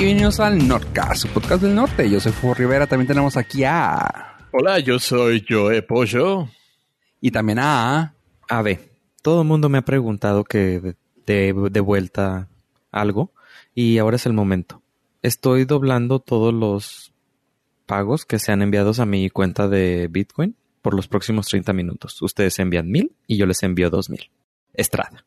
[0.00, 2.08] bienvenidos al Nordcast, su podcast del norte.
[2.08, 4.38] Yo soy Fuego Rivera, también tenemos aquí a...
[4.50, 6.48] Hola, yo soy Joe Pollo.
[7.20, 8.14] Y también a...
[8.48, 10.94] A ver, todo el mundo me ha preguntado que
[11.26, 12.48] de, de vuelta
[12.90, 13.34] algo
[13.74, 14.82] y ahora es el momento.
[15.20, 17.12] Estoy doblando todos los
[17.84, 22.22] pagos que sean enviados a mi cuenta de Bitcoin por los próximos 30 minutos.
[22.22, 24.30] Ustedes envían mil y yo les envío dos mil.
[24.72, 25.26] Estrada.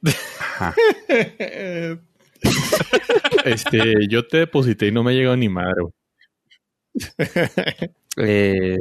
[3.44, 5.82] este, yo te deposité y no me ha llegado ni madre.
[8.16, 8.78] eh,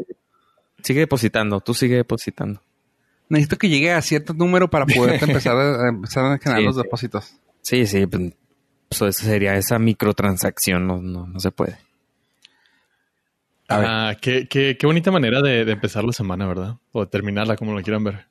[0.83, 2.61] sigue depositando, tú sigue depositando.
[3.29, 7.35] Necesito que llegue a cierto número para poder empezar, a, empezar a generar los depósitos.
[7.61, 8.33] Sí, sí, pues,
[8.97, 11.77] pues sería esa microtransacción, no, no, no se puede.
[13.71, 16.77] Ah, qué, qué, qué, bonita manera de, de, empezar la semana, ¿verdad?
[16.91, 18.25] O de terminarla, como lo quieran ver.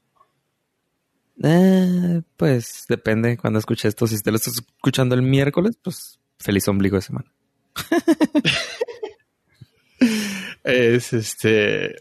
[1.42, 4.06] Eh, pues depende cuando escuche esto.
[4.06, 7.30] Si te lo estás escuchando el miércoles, pues feliz ombligo de semana.
[10.64, 11.96] es este.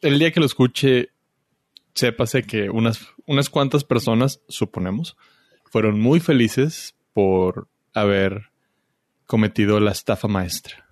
[0.00, 1.10] El día que lo escuche,
[1.94, 5.16] sépase que unas, unas cuantas personas, suponemos,
[5.64, 8.50] fueron muy felices por haber
[9.26, 10.88] cometido la estafa maestra.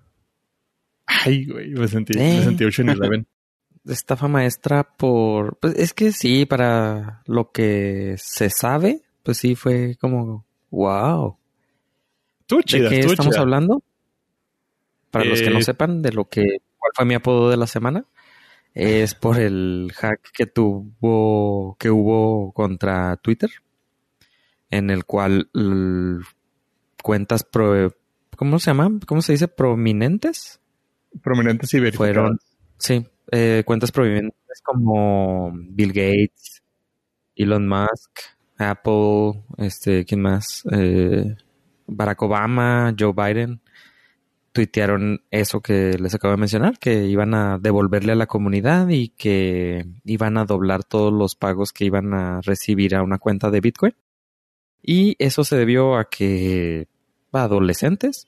[1.05, 2.39] Ay, güey, me sentí, eh.
[2.39, 3.25] me sentí Ocean Eleven.
[3.87, 5.57] Estafa maestra por...
[5.57, 10.45] Pues es que sí, para lo que se sabe, pues sí fue como...
[10.69, 11.37] ¡Wow!
[12.45, 13.41] Tú chida, ¿De qué tú estamos chida.
[13.41, 13.83] hablando?
[15.11, 16.61] Para eh, los que no Eh, sepan de lo que...
[16.77, 18.05] ¿Cuál fue mi apodo de la semana?
[18.73, 21.75] Es por el hack que tuvo...
[21.79, 23.49] Que hubo contra Twitter.
[24.69, 25.49] En el cual...
[27.01, 27.93] cuentas pro...
[28.35, 28.91] ¿Cómo se llama?
[29.07, 29.47] ¿Cómo se dice?
[29.47, 30.59] Prominentes
[31.23, 32.13] Prominentes y verificadas.
[32.13, 32.39] fueron,
[32.77, 36.63] sí, eh, cuentas prominentes como Bill Gates,
[37.35, 38.19] Elon Musk,
[38.57, 40.63] Apple, este, ¿quién más?
[40.71, 41.35] Eh,
[41.87, 43.61] Barack Obama, Joe Biden,
[44.51, 49.09] tuitearon eso que les acabo de mencionar, que iban a devolverle a la comunidad y
[49.09, 53.61] que iban a doblar todos los pagos que iban a recibir a una cuenta de
[53.61, 53.95] Bitcoin.
[54.81, 56.87] Y eso se debió a que
[57.31, 58.27] adolescentes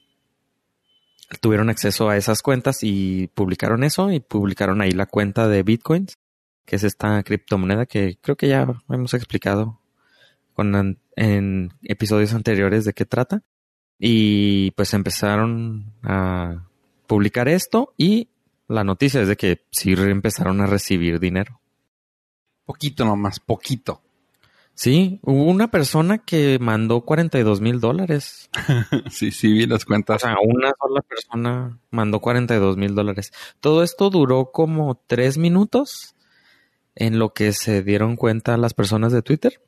[1.37, 6.17] tuvieron acceso a esas cuentas y publicaron eso y publicaron ahí la cuenta de Bitcoins,
[6.65, 9.79] que es esta criptomoneda que creo que ya hemos explicado
[10.53, 13.43] con en episodios anteriores de qué trata.
[13.97, 16.67] Y pues empezaron a
[17.05, 18.29] publicar esto y
[18.67, 21.59] la noticia es de que sí empezaron a recibir dinero.
[22.65, 24.01] Poquito nomás, poquito.
[24.79, 28.49] Sí, hubo una persona que mandó 42 mil dólares.
[29.11, 30.21] sí, sí, vi las O cuentas.
[30.21, 33.33] sea, una sola persona mandó 42 mil dólares.
[33.59, 36.15] Todo esto duró como tres minutos
[36.95, 39.61] en lo que se dieron cuenta las personas de Twitter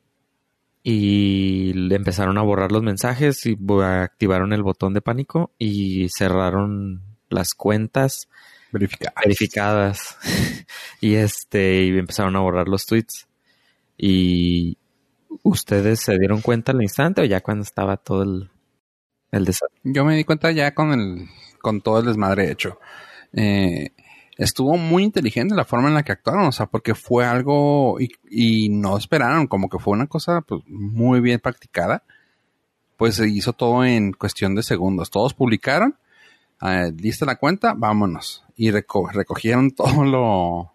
[0.82, 7.02] y le empezaron a borrar los mensajes y activaron el botón de pánico y cerraron
[7.28, 8.30] las cuentas
[8.72, 9.12] Verificar.
[9.22, 10.16] verificadas
[11.02, 13.28] y este y empezaron a borrar los tweets
[13.98, 14.78] y
[15.42, 18.50] ustedes se dieron cuenta al instante o ya cuando estaba todo el
[19.32, 21.28] el desastre Yo me di cuenta ya con el,
[21.60, 22.78] con todo el desmadre hecho.
[23.32, 23.90] Eh,
[24.36, 28.68] estuvo muy inteligente la forma en la que actuaron, o sea, porque fue algo y,
[28.68, 32.04] no esperaron, como que fue una cosa pues, muy bien practicada.
[32.96, 35.10] Pues se hizo todo en cuestión de segundos.
[35.10, 35.96] Todos publicaron,
[36.60, 38.44] eh, lista la cuenta, vámonos.
[38.54, 40.71] Y reco- recogieron todo lo,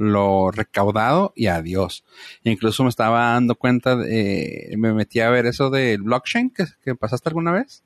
[0.00, 2.04] lo recaudado y adiós.
[2.42, 7.28] Incluso me estaba dando cuenta, de, me metí a ver eso del blockchain que, pasaste
[7.28, 7.84] alguna vez.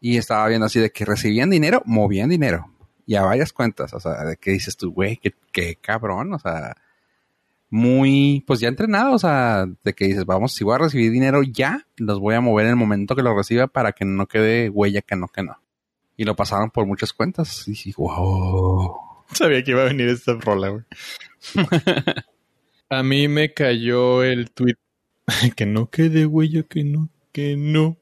[0.00, 2.72] Y estaba viendo así de que recibían dinero, movían dinero.
[3.06, 3.94] Y a varias cuentas.
[3.94, 6.34] O sea, de que dices tú, güey, qué, qué cabrón.
[6.34, 6.76] O sea,
[7.68, 9.14] muy, pues ya entrenado.
[9.14, 12.40] O sea, de que dices, vamos, si voy a recibir dinero ya, los voy a
[12.40, 15.44] mover en el momento que lo reciba para que no quede huella que no, que
[15.44, 15.60] no.
[16.16, 17.68] Y lo pasaron por muchas cuentas.
[17.68, 19.09] Y dije, wow.
[19.34, 20.84] Sabía que iba a venir esta rola, güey.
[22.90, 24.76] a mí me cayó el tweet
[25.56, 27.98] que no quede huella, que no, que no.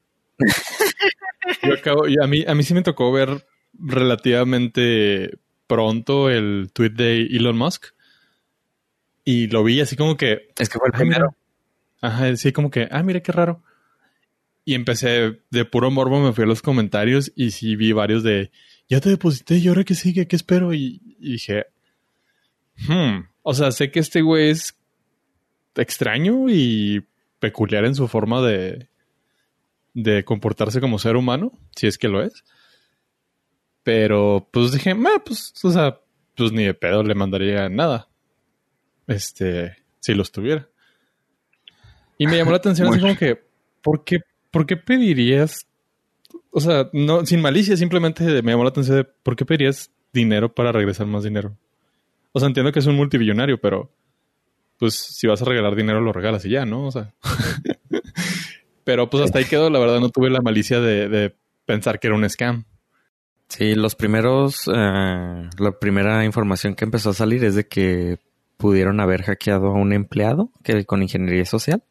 [1.63, 5.37] Yo acabo, y a mí, a mí sí me tocó ver relativamente
[5.67, 7.87] pronto el tweet de Elon Musk.
[9.25, 10.49] Y lo vi así como que.
[10.57, 11.15] es que fue el "Ay, mira".
[11.17, 11.35] primero
[12.01, 13.61] Ajá, sí, como que, ah, mira qué raro.
[14.65, 18.51] Y empecé de puro morbo, me fui a los comentarios y sí vi varios de,
[18.89, 20.73] ya te deposité y ahora qué sigue, qué espero.
[20.73, 21.67] Y, y dije,
[22.87, 24.77] hmm, o sea, sé que este güey es
[25.75, 27.05] extraño y
[27.39, 28.89] peculiar en su forma de,
[29.93, 32.43] de comportarse como ser humano, si es que lo es.
[33.83, 35.99] Pero pues dije, "Meh, pues, o sea,
[36.35, 38.09] pues ni de pedo le mandaría nada.
[39.07, 40.67] Este, si los tuviera.
[42.17, 43.41] Y me llamó la atención así como que,
[43.81, 44.19] ¿por qué,
[44.51, 45.68] ¿por qué pedirías
[46.51, 50.53] o sea, no, sin malicia, simplemente me llamó la atención de por qué pedirías dinero
[50.53, 51.55] para regresar más dinero.
[52.31, 53.91] O sea, entiendo que es un multibillonario, pero
[54.77, 56.87] pues si vas a regalar dinero lo regalas y ya, ¿no?
[56.87, 57.13] O sea.
[58.83, 61.35] pero pues hasta ahí quedó, la verdad no tuve la malicia de,
[61.65, 62.65] pensar que era un scam.
[63.47, 68.19] Sí, los primeros, eh, la primera información que empezó a salir es de que
[68.57, 71.83] pudieron haber hackeado a un empleado que con ingeniería social,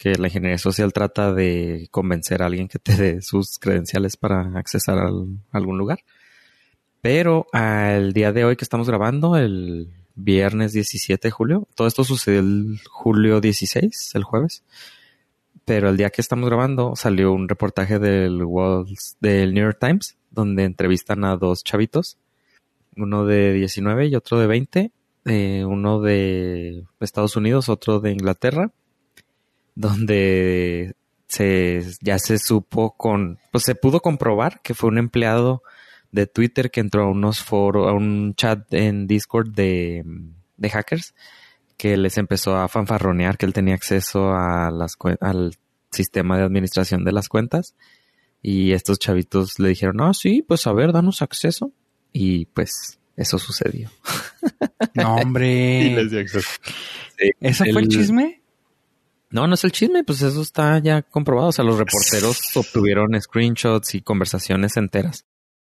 [0.00, 4.58] que la ingeniería social trata de convencer a alguien que te dé sus credenciales para
[4.58, 5.10] accesar a
[5.52, 6.00] algún lugar.
[7.02, 12.04] Pero al día de hoy que estamos grabando, el viernes 17 de julio, todo esto
[12.04, 14.64] sucedió el julio 16, el jueves.
[15.66, 18.42] Pero el día que estamos grabando salió un reportaje del,
[19.20, 22.16] del New York Times donde entrevistan a dos chavitos,
[22.96, 24.92] uno de 19 y otro de 20,
[25.26, 28.72] eh, uno de Estados Unidos, otro de Inglaterra,
[29.74, 30.94] donde
[31.26, 35.62] se, ya se supo con, pues se pudo comprobar que fue un empleado
[36.12, 40.04] de Twitter que entró a unos foros, a un chat en Discord de,
[40.56, 41.14] de hackers
[41.76, 45.54] que les empezó a fanfarronear que él tenía acceso a las, al
[45.90, 47.74] sistema de administración de las cuentas
[48.42, 51.72] y estos chavitos le dijeron, ah, sí, pues a ver, danos acceso.
[52.12, 53.90] Y pues eso sucedió.
[54.94, 55.94] No, hombre.
[57.40, 58.39] ¿Ese fue el chisme?
[59.30, 61.48] No, no es el chisme, pues eso está ya comprobado.
[61.48, 65.24] O sea, los reporteros obtuvieron screenshots y conversaciones enteras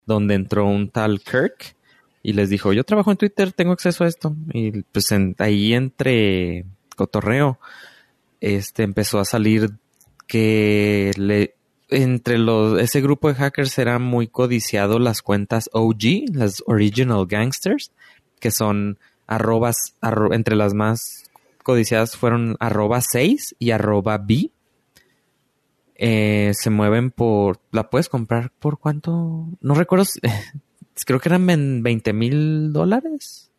[0.08, 1.76] donde entró un tal Kirk
[2.22, 4.34] y les dijo, yo trabajo en Twitter, tengo acceso a esto.
[4.52, 5.06] Y pues
[5.38, 6.64] ahí entre
[6.96, 7.60] cotorreo,
[8.40, 9.70] este empezó a salir
[10.26, 11.54] que le
[11.90, 17.92] entre los, ese grupo de hackers era muy codiciado las cuentas OG, las Original Gangsters,
[18.40, 19.94] que son arrobas,
[20.32, 21.27] entre las más
[21.68, 24.50] codiciadas fueron arroba 6 y arroba B.
[25.96, 30.06] Eh, se mueven por, la puedes comprar por cuánto, no recuerdo,
[31.06, 33.50] creo que eran 20 mil dólares.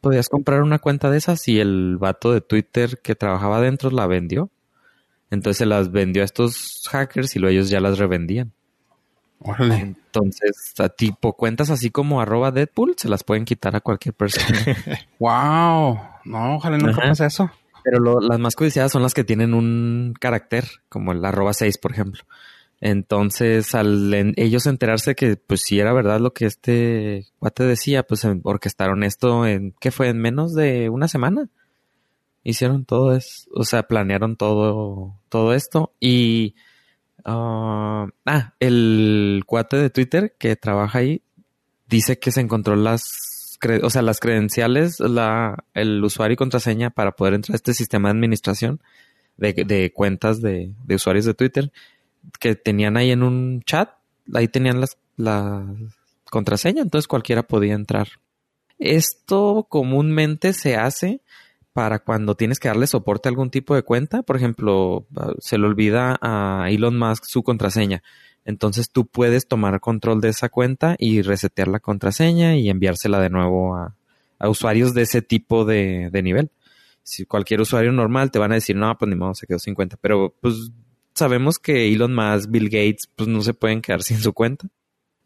[0.00, 4.06] Podías comprar una cuenta de esas y el vato de Twitter que trabajaba dentro la
[4.06, 4.48] vendió.
[5.30, 8.54] Entonces se las vendió a estos hackers y luego ellos ya las revendían.
[9.40, 14.58] Entonces, a tipo cuentas así como arroba Deadpool, se las pueden quitar a cualquier persona.
[15.18, 15.98] wow.
[16.24, 17.50] No, ojalá nunca pase eso.
[17.84, 21.92] Pero las más codiciadas son las que tienen un carácter, como el arroba 6, por
[21.92, 22.22] ejemplo.
[22.80, 28.26] Entonces, al ellos enterarse que, pues, si era verdad lo que este cuate decía, pues
[28.42, 30.08] orquestaron esto en, ¿qué fue?
[30.08, 31.48] En menos de una semana
[32.44, 36.54] hicieron todo eso, o sea, planearon todo, todo esto y...
[37.28, 41.22] ah, el cuate de Twitter que trabaja ahí
[41.86, 47.12] dice que se encontró las, o sea, las credenciales, la, el usuario y contraseña para
[47.12, 48.80] poder entrar a este sistema de administración
[49.36, 51.72] de, cuentas de, de, usuarios de Twitter
[52.40, 53.90] que tenían ahí en un chat,
[54.34, 55.64] ahí tenían las, la
[56.30, 58.08] contraseña, entonces cualquiera podía entrar.
[58.78, 61.20] Esto comúnmente se hace
[61.72, 64.22] para cuando tienes que darle soporte a algún tipo de cuenta.
[64.22, 68.02] Por ejemplo, ah, se le olvida a Elon Musk su contraseña.
[68.44, 73.28] Entonces tú puedes tomar control de esa cuenta y resetear la contraseña y enviársela de
[73.28, 73.94] nuevo a,
[74.40, 76.50] usuarios de ese tipo de, nivel.
[77.02, 79.74] Si cualquier usuario normal te van a decir, no, pues ni modo, se quedó sin
[79.74, 79.98] cuenta.
[80.00, 80.70] Pero pues
[81.14, 84.68] sabemos que Elon Musk, Bill Gates, pues no se pueden quedar sin su cuenta.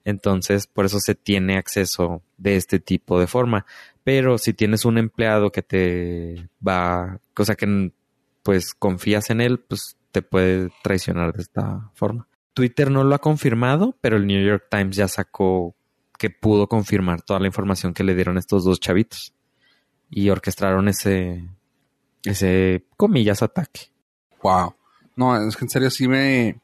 [0.05, 3.67] Entonces, por eso se tiene acceso de este tipo de forma.
[4.05, 7.93] Pero si tienes un empleado que te va, cosa que
[8.43, 12.27] pues confías en él, pues te puede traicionar de esta forma.
[12.55, 15.75] Twitter no lo ha confirmado, pero el New York Times ya sacó
[16.19, 19.33] que pudo confirmar toda la información que le dieron estos dos chavitos
[20.11, 21.49] y orquestaron ese,
[22.25, 23.91] ese comillas ataque.
[24.43, 24.75] Wow.
[25.17, 26.61] No, es que en serio sí me,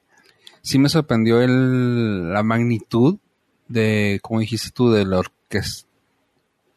[0.62, 3.18] sí me sorprendió el, la magnitud
[3.68, 5.18] de, como dijiste tú, de la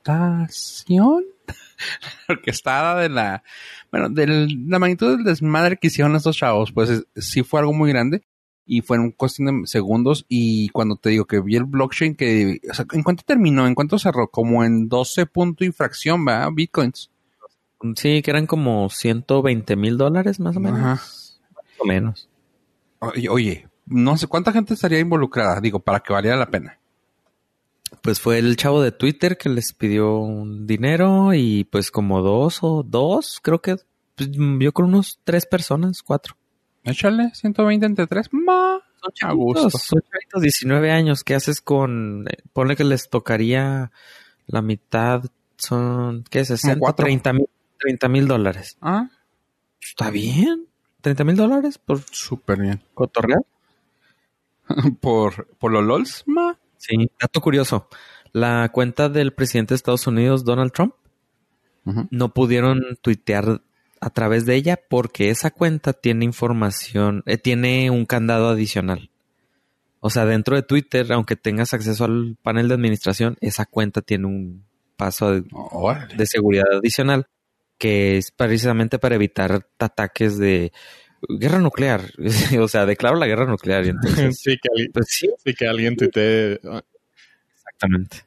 [0.01, 1.25] orquestación.
[2.29, 3.43] orquestada de la,
[3.91, 4.27] bueno, de
[4.67, 8.23] la magnitud del desmadre que hicieron estos chavos, pues sí fue algo muy grande
[8.65, 12.61] y fue en cuestión de segundos y cuando te digo que vi el blockchain que,
[12.69, 13.67] o sea, ¿en cuánto terminó?
[13.67, 14.29] ¿En cuánto cerró?
[14.29, 16.49] Como en 12 punto y fracción, ¿verdad?
[16.53, 17.09] Bitcoins.
[17.95, 20.79] Sí, que eran como 120 mil dólares más o menos.
[20.79, 20.89] Ajá.
[20.91, 21.39] Más
[21.79, 22.29] o menos.
[22.99, 26.80] Oye, oye, no sé cuánta gente estaría involucrada, digo, para que valiera la pena
[28.01, 32.59] pues fue el chavo de Twitter que les pidió un dinero y pues como dos
[32.61, 33.77] o dos, creo que
[34.15, 36.35] pues, vio con unos tres personas, cuatro.
[36.83, 38.81] Échale, 120 entre tres, ma.
[39.01, 41.23] Son chavitos, son chavitos, 19 años.
[41.23, 43.91] ¿Qué haces con, eh, ponle que les tocaría
[44.47, 45.23] la mitad,
[45.57, 46.43] son, ¿qué?
[46.43, 48.77] 60, 30 mil, 30 mil dólares.
[48.81, 49.09] Ah.
[49.79, 50.67] Está bien.
[51.01, 52.01] 30 mil dólares por...
[52.11, 52.83] Súper bien.
[52.93, 53.45] Cotorreal.
[55.01, 56.57] ¿Por, por los LOLs, ma?
[56.81, 57.87] Sí, dato curioso.
[58.33, 60.95] La cuenta del presidente de Estados Unidos, Donald Trump,
[62.09, 63.61] no pudieron tuitear
[63.99, 69.11] a través de ella porque esa cuenta tiene información, eh, tiene un candado adicional.
[69.99, 74.25] O sea, dentro de Twitter, aunque tengas acceso al panel de administración, esa cuenta tiene
[74.25, 74.65] un
[74.97, 77.27] paso de seguridad adicional
[77.77, 80.71] que es precisamente para evitar ataques de
[81.29, 82.01] guerra nuclear.
[82.59, 85.67] o sea, declaro la guerra nuclear y entonces, sí, que alguien, pues sí, sí, que
[85.67, 86.59] alguien tuitee.
[86.65, 86.81] ah,
[87.55, 88.17] exactamente.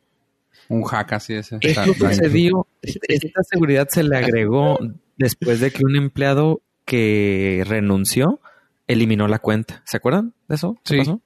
[0.69, 1.59] Un hack así ese.
[1.61, 4.79] Esto sucedió, esta seguridad se le agregó
[5.19, 8.41] después de que un empleado que renunció
[8.87, 9.83] eliminó la cuenta.
[9.85, 10.79] ¿Se acuerdan de eso?
[10.85, 10.99] ¿Qué Sí.
[11.01, 11.21] pasó?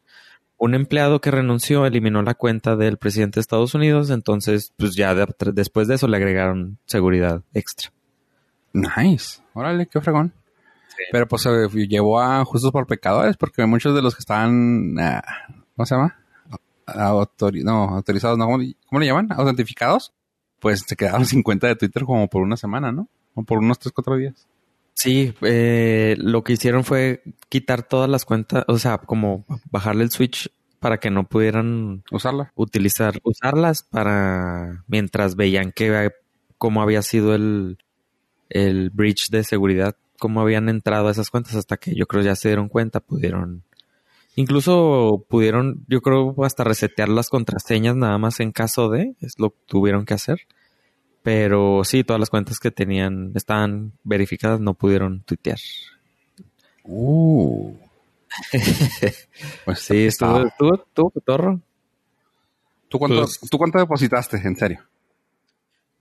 [0.60, 5.14] Un empleado que renunció eliminó la cuenta del presidente de Estados Unidos, entonces pues ya
[5.14, 7.92] de- después de eso le agregaron seguridad extra.
[8.72, 9.40] Nice.
[9.54, 10.32] Órale, qué fregón.
[11.12, 15.22] Pero pues se llevó a justos por pecadores porque muchos de los que estaban, ah,
[15.76, 16.16] ¿cómo se llama?
[16.86, 19.28] Autori- no, autorizados, no, ¿cómo, cómo le llaman?
[19.32, 20.12] Autentificados.
[20.60, 23.08] Pues se quedaron sin cuenta de Twitter como por una semana, ¿no?
[23.34, 24.46] O por unos 3, 4 días.
[24.94, 30.10] Sí, eh, lo que hicieron fue quitar todas las cuentas, o sea, como bajarle el
[30.10, 30.50] switch
[30.80, 32.50] para que no pudieran Usarla.
[32.56, 36.10] utilizar, usarlas para mientras veían que
[36.56, 37.78] cómo había sido el,
[38.48, 42.37] el breach de seguridad, cómo habían entrado a esas cuentas hasta que yo creo ya
[42.37, 43.62] se dieron cuenta, pudieron,
[44.37, 49.50] incluso pudieron, yo creo hasta resetear las contraseñas nada más en caso de, es lo
[49.50, 50.40] que tuvieron que hacer.
[51.22, 55.58] Pero sí, todas las cuentas que tenían estaban verificadas, no pudieron tuitear.
[56.84, 57.75] Uh.
[59.64, 61.60] pues Sí, estuvo, estuvo, estuvo cotorro.
[62.88, 64.38] ¿Tú cuánto, Pues- ¿Tú cuánto depositaste?
[64.38, 64.80] En serio.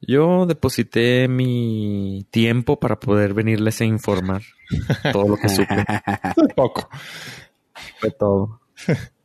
[0.01, 4.43] Yo deposité mi tiempo para poder venirles a informar
[5.11, 5.85] todo lo que supe.
[6.55, 6.89] Poco.
[7.99, 8.61] Fue todo.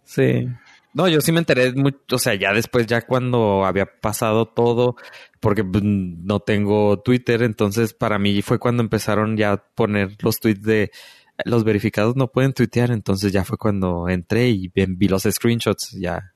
[0.04, 0.48] Sí.
[0.94, 4.96] No, yo sí me enteré mucho, o sea, ya después, ya cuando había pasado todo,
[5.40, 10.38] porque pues, no tengo Twitter, entonces para mí fue cuando empezaron ya a poner los
[10.38, 10.90] tweets de
[11.46, 15.92] los verificados no pueden tuitear, entonces ya fue cuando entré y vi, vi los screenshots
[15.92, 16.34] ya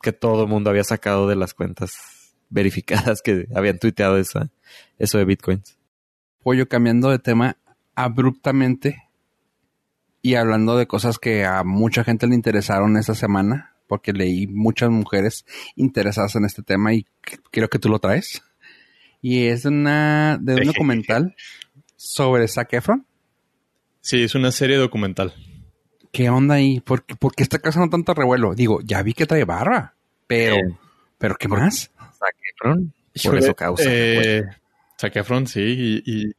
[0.00, 2.21] que todo el mundo había sacado de las cuentas
[2.52, 4.50] verificadas que habían tuiteado esa,
[4.98, 5.76] eso de bitcoins.
[6.42, 7.56] Pollo cambiando de tema
[7.94, 9.02] abruptamente
[10.22, 14.90] y hablando de cosas que a mucha gente le interesaron esta semana, porque leí muchas
[14.90, 15.44] mujeres
[15.76, 17.06] interesadas en este tema y
[17.50, 18.42] creo que tú lo traes.
[19.20, 21.34] Y es una de un documental
[21.96, 23.06] sobre Zac Efron.
[24.00, 25.32] Sí, es una serie documental.
[26.10, 26.80] ¿Qué onda ahí?
[26.80, 28.54] ¿Por qué, por qué está causando tanto revuelo?
[28.54, 29.94] Digo, ya vi que trae barba,
[30.26, 30.76] pero, Eh.
[31.18, 31.91] pero ¿qué más?
[32.62, 33.84] Efron, Por eso causa.
[33.86, 34.42] Eh,
[35.00, 36.32] Zac Efron, sí, y, y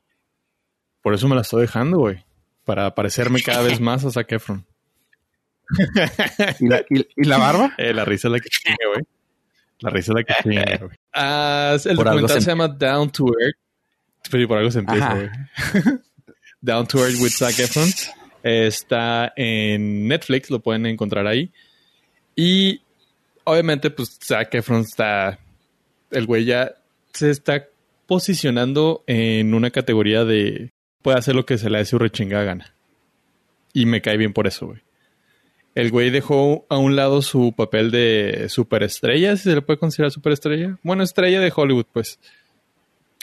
[1.01, 2.24] por eso me la estoy dejando, güey.
[2.65, 4.65] Para parecerme cada vez más a Zac Efron.
[6.60, 7.74] ¿Y la, y- y la barba?
[7.77, 9.06] Eh, la risa es la que chinga, güey.
[9.80, 10.98] La risa es la que chinga, güey.
[11.13, 13.58] Ah, el Por algo documental se se, llama Down to Earth.
[14.32, 15.30] Pero por algo se empieza, güey.
[16.62, 17.89] Down to Earth with Zac Efron.
[18.42, 21.51] Está en Netflix, lo pueden encontrar ahí.
[22.36, 22.82] Y
[23.44, 25.39] obviamente, pues Zac Efron está.
[26.13, 26.75] El güey ya
[27.13, 27.67] se está
[28.05, 30.72] posicionando en una categoría de.
[31.01, 32.75] Puede hacer lo que se le dé su rechingada gana.
[33.74, 34.79] Y me cae bien por eso, güey.
[35.75, 40.12] El güey dejó a un lado su papel de superestrella, si se le puede considerar
[40.12, 40.77] superestrella.
[40.84, 42.20] Bueno, estrella de Hollywood, pues.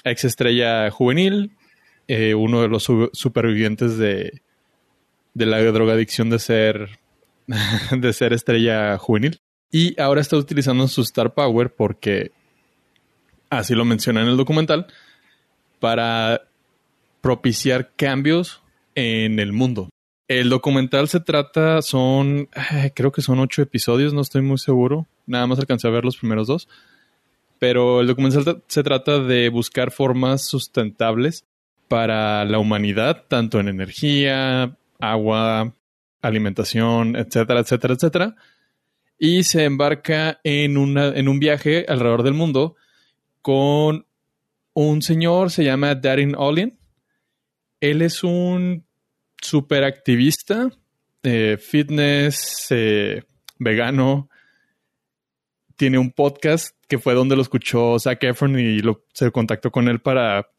[0.03, 1.53] Ex estrella juvenil,
[2.09, 4.43] eh, uno de los su- supervivientes de,
[5.35, 6.99] de la drogadicción de ser,
[7.97, 9.41] de ser estrella juvenil.
[9.71, 12.33] Y ahora está utilizando su Star Power porque,
[13.51, 14.87] así lo menciona en el documental,
[15.81, 16.43] para
[17.21, 18.63] propiciar cambios
[18.95, 19.89] en el mundo.
[20.29, 25.07] El documental se trata, son, ay, creo que son ocho episodios, no estoy muy seguro.
[25.27, 26.69] Nada más alcancé a ver los primeros dos.
[27.59, 31.45] Pero el documental se trata de buscar formas sustentables
[31.89, 35.75] para la humanidad, tanto en energía, agua,
[36.23, 38.37] alimentación, etcétera, etcétera, etcétera.
[39.19, 42.77] Y se embarca en, una, en un viaje alrededor del mundo
[43.43, 44.07] con
[44.75, 46.79] un señor, se llama Darin Olin.
[47.81, 48.87] Él es un
[49.41, 50.71] super activista,
[51.23, 53.23] eh, fitness, eh,
[53.59, 54.29] vegano.
[55.77, 59.89] Tiene un podcast que fue donde lo escuchó Zac Efron y lo, se contactó con
[59.89, 60.51] él para,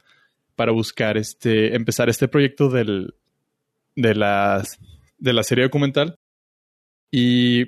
[0.56, 3.14] para buscar este, empezar este proyecto del,
[3.96, 4.80] de, las,
[5.20, 6.16] de la serie documental.
[7.12, 7.66] Y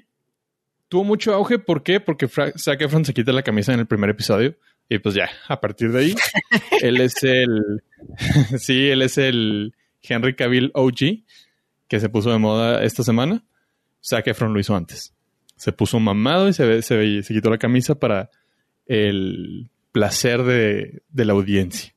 [0.87, 1.59] tuvo mucho auge.
[1.59, 1.99] ¿Por qué?
[1.99, 4.55] Porque Fra- Zac Efron se quita la camisa en el primer episodio.
[4.93, 6.15] Y pues ya, a partir de ahí,
[6.81, 7.81] él es el.
[8.59, 9.73] sí, él es el
[10.03, 11.23] Henry Cavill OG,
[11.87, 13.43] que se puso de moda esta semana.
[14.05, 15.13] Zac Efron lo hizo antes.
[15.55, 18.29] Se puso mamado y se, ve- se, ve- se quitó la camisa para
[18.85, 21.93] el placer de, de la audiencia.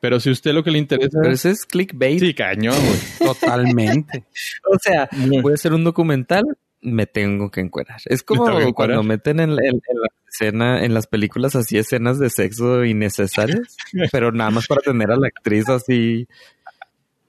[0.00, 1.18] Pero si a usted lo que le interesa...
[1.20, 2.20] Pero ese es clickbait.
[2.20, 3.30] Sí, cañón, güey.
[3.32, 4.24] Totalmente.
[4.70, 6.44] O sea, a hacer un documental,
[6.84, 8.00] me tengo que encuerar.
[8.06, 12.30] Es como cuando meten en, en- en la escena, en las películas así escenas de
[12.30, 13.76] sexo innecesarias,
[14.12, 16.28] pero nada más para tener a la actriz así.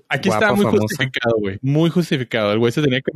[0.10, 0.82] Aquí Guapa, está muy famosa.
[0.84, 1.58] justificado, güey.
[1.62, 2.52] Muy justificado.
[2.52, 3.12] El güey se tenía que,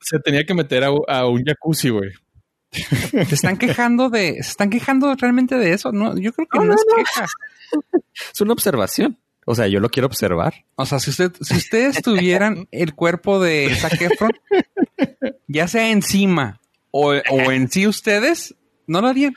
[0.00, 2.10] se tenía que meter a, a un jacuzzi, güey.
[2.72, 5.90] Se están quejando de, se están quejando realmente de eso.
[5.90, 6.96] No, yo creo que no, No, no, es no.
[6.96, 7.26] queja.
[8.32, 9.18] Es una observación.
[9.44, 10.54] O sea, yo lo quiero observar.
[10.76, 14.30] O sea, si usted, si ustedes tuvieran el cuerpo de Zac Efron,
[15.48, 16.60] ya sea encima
[16.90, 18.54] o, o en sí ustedes,
[18.86, 19.34] no lo harían.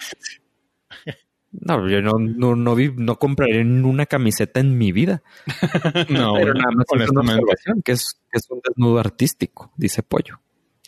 [1.51, 5.21] No, yo no, no, no, vi, no compraré una camiseta en mi vida.
[6.09, 10.01] No, pero nada más es una observación, que es, que es un desnudo artístico, dice
[10.01, 10.41] Pollo.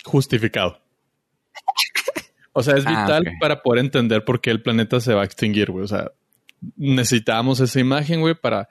[0.03, 0.81] Justificado.
[2.53, 5.25] O sea, es Ah, vital para poder entender por qué el planeta se va a
[5.25, 5.83] extinguir, güey.
[5.83, 6.11] O sea,
[6.77, 8.67] necesitamos esa imagen, güey, para,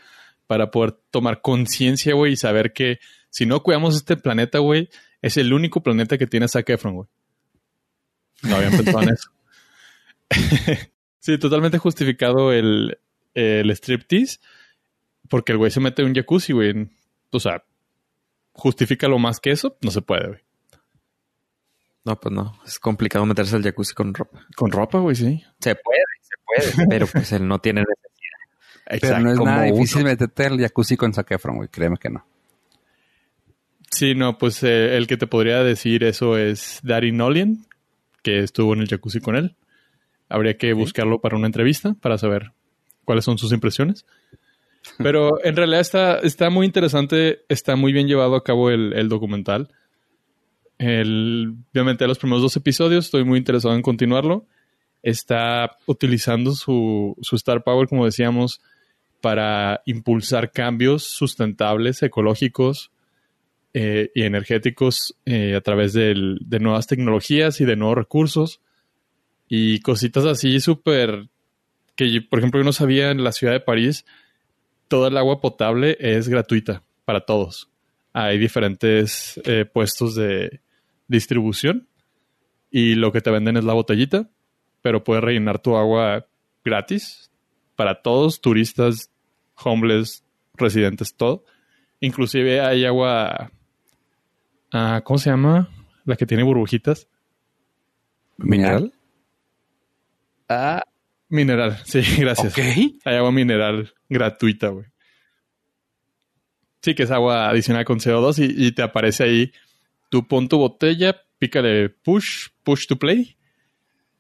[0.47, 2.99] para poder tomar conciencia, güey, y saber que
[3.31, 4.89] si no cuidamos este planeta, güey,
[5.25, 7.09] es el único planeta que tiene Zac Efron, güey.
[8.43, 9.31] No habían pensado en eso.
[11.19, 12.99] sí, totalmente justificado el,
[13.33, 14.39] el striptease,
[15.31, 16.91] porque el güey se mete en un jacuzzi, güey.
[17.31, 17.65] O sea,
[18.53, 20.41] justifica lo más que eso, no se puede, güey.
[22.05, 22.61] No, pues no.
[22.67, 24.47] Es complicado meterse al jacuzzi con ropa.
[24.55, 25.43] Con ropa, güey, sí.
[25.59, 26.87] Se puede, se puede.
[26.91, 29.01] pero pues él no tiene necesidad.
[29.01, 29.75] Pero no es nada uno.
[29.75, 31.71] difícil meterte al jacuzzi con Zac Efron, güey.
[31.71, 32.27] Créeme que no.
[33.95, 37.65] Sí, no, pues eh, el que te podría decir eso es Daddy Nolien,
[38.25, 39.55] que estuvo en el jacuzzi con él.
[40.29, 42.51] Habría que buscarlo para una entrevista para saber
[43.05, 44.05] cuáles son sus impresiones.
[44.99, 49.09] Pero en realidad está, está muy interesante, está muy bien llevado a cabo el, el
[49.09, 49.69] documental.
[50.79, 54.45] El, obviamente los primeros dos episodios, estoy muy interesado en continuarlo.
[55.05, 58.61] Está utilizando su, su Star Power, como decíamos,
[59.21, 62.91] para impulsar cambios sustentables, ecológicos,
[63.75, 68.61] eh, y energéticos eh, a través del- de nuevas tecnologías y de nuevos recursos
[69.49, 71.29] y cositas así súper
[71.97, 74.05] que por ejemplo yo no sabía en la ciudad de París
[74.89, 77.69] toda el agua potable es gratuita para todos.
[78.13, 80.61] Hay diferentes eh, puestos de
[81.09, 81.89] distribución
[82.71, 84.29] y lo que te venden es la botellita
[84.83, 86.27] pero puedes rellenar tu agua
[86.65, 87.31] gratis
[87.77, 89.11] para todos turistas
[89.63, 90.23] homeless
[90.57, 91.45] residentes todo.
[92.01, 93.51] Inclusive hay agua
[94.77, 95.69] Ah, ¿Cómo se llama?
[96.05, 97.07] La que tiene burbujitas.
[98.39, 98.93] ¿Mineral?
[100.49, 100.83] Ah,
[101.29, 101.79] mineral.
[101.85, 102.59] Sí, gracias.
[102.59, 102.65] Ok.
[103.05, 104.87] Hay agua mineral gratuita, güey.
[106.83, 109.53] Sí, que es agua adicional con CO2 y, y te aparece ahí.
[110.11, 113.37] Tú pon tu botella, pícale push, push to play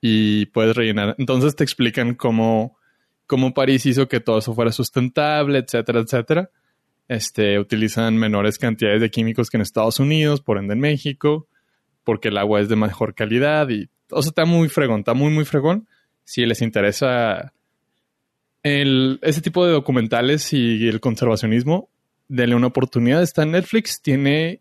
[0.00, 1.16] y puedes rellenar.
[1.18, 2.78] Entonces te explican cómo,
[3.26, 6.50] cómo París hizo que todo eso fuera sustentable, etcétera, etcétera.
[7.08, 11.46] Este, utilizan menores cantidades de químicos que en Estados Unidos, por ende en México,
[12.02, 15.30] porque el agua es de mejor calidad y, o sea, está muy fregón, está muy,
[15.30, 15.86] muy fregón.
[16.24, 17.52] Si les interesa
[18.62, 21.90] el, ese tipo de documentales y el conservacionismo,
[22.28, 23.22] denle una oportunidad.
[23.22, 24.60] Está en Netflix, tiene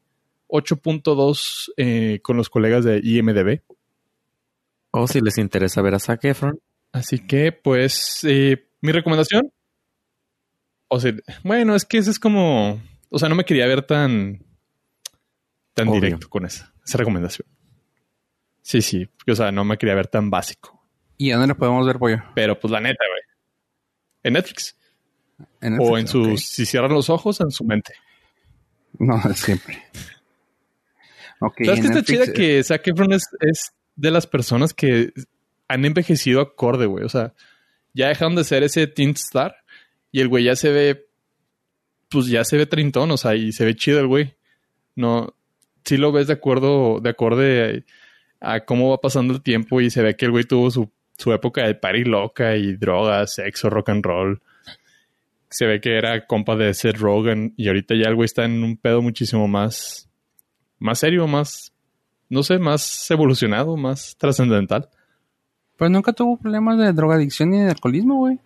[0.50, 3.62] 8.2 eh, con los colegas de IMDB.
[4.92, 6.60] O si les interesa ver a Zac Efron.
[6.92, 9.52] Así que, pues, eh, mi recomendación.
[10.94, 11.12] O sea,
[11.44, 12.80] bueno, es que ese es como.
[13.10, 14.46] O sea, no me quería ver tan.
[15.74, 16.02] tan Obvio.
[16.02, 17.48] directo con esa, esa recomendación.
[18.62, 19.10] Sí, sí.
[19.28, 20.86] O sea, no me quería ver tan básico.
[21.18, 22.22] ¿Y dónde lo podemos ver, pollo?
[22.36, 23.22] Pero, pues, la neta, güey.
[24.22, 24.78] En Netflix.
[25.62, 26.28] En o en sus.
[26.28, 26.38] ok.
[26.38, 27.96] Si cierran los ojos, en su mente.
[29.00, 29.84] No, siempre.
[31.40, 32.34] Ok, ¿Sabes qué está Netflix, chida?
[32.34, 35.12] Que Zac Efron es, es de las personas que
[35.68, 37.04] han envejecido acorde, güey.
[37.04, 37.34] O sea,
[37.96, 39.63] ya dejaron de ser ese teen star
[40.14, 41.08] y el güey ya se ve,
[42.10, 44.36] pues ya se ve trintón, o sea, y se ve chido el güey.
[44.96, 45.34] No,
[45.84, 47.84] sí lo ves de acuerdo, de acorde
[48.40, 51.34] a, cómo va pasando el tiempo y se ve que el güey tuvo su, su
[51.34, 54.42] época de party loca y drogas, sexo, rock and roll.
[55.50, 58.64] Se ve que era compa de Seth Rogen y ahorita ya el güey está en
[58.64, 60.08] un pedo muchísimo más,
[60.78, 61.74] más serio, más,
[62.30, 64.90] no sé, más evolucionado, más trascendental.
[65.76, 68.40] Pero nunca tuvo problemas de drogadicción ni de alcoholismo, güey.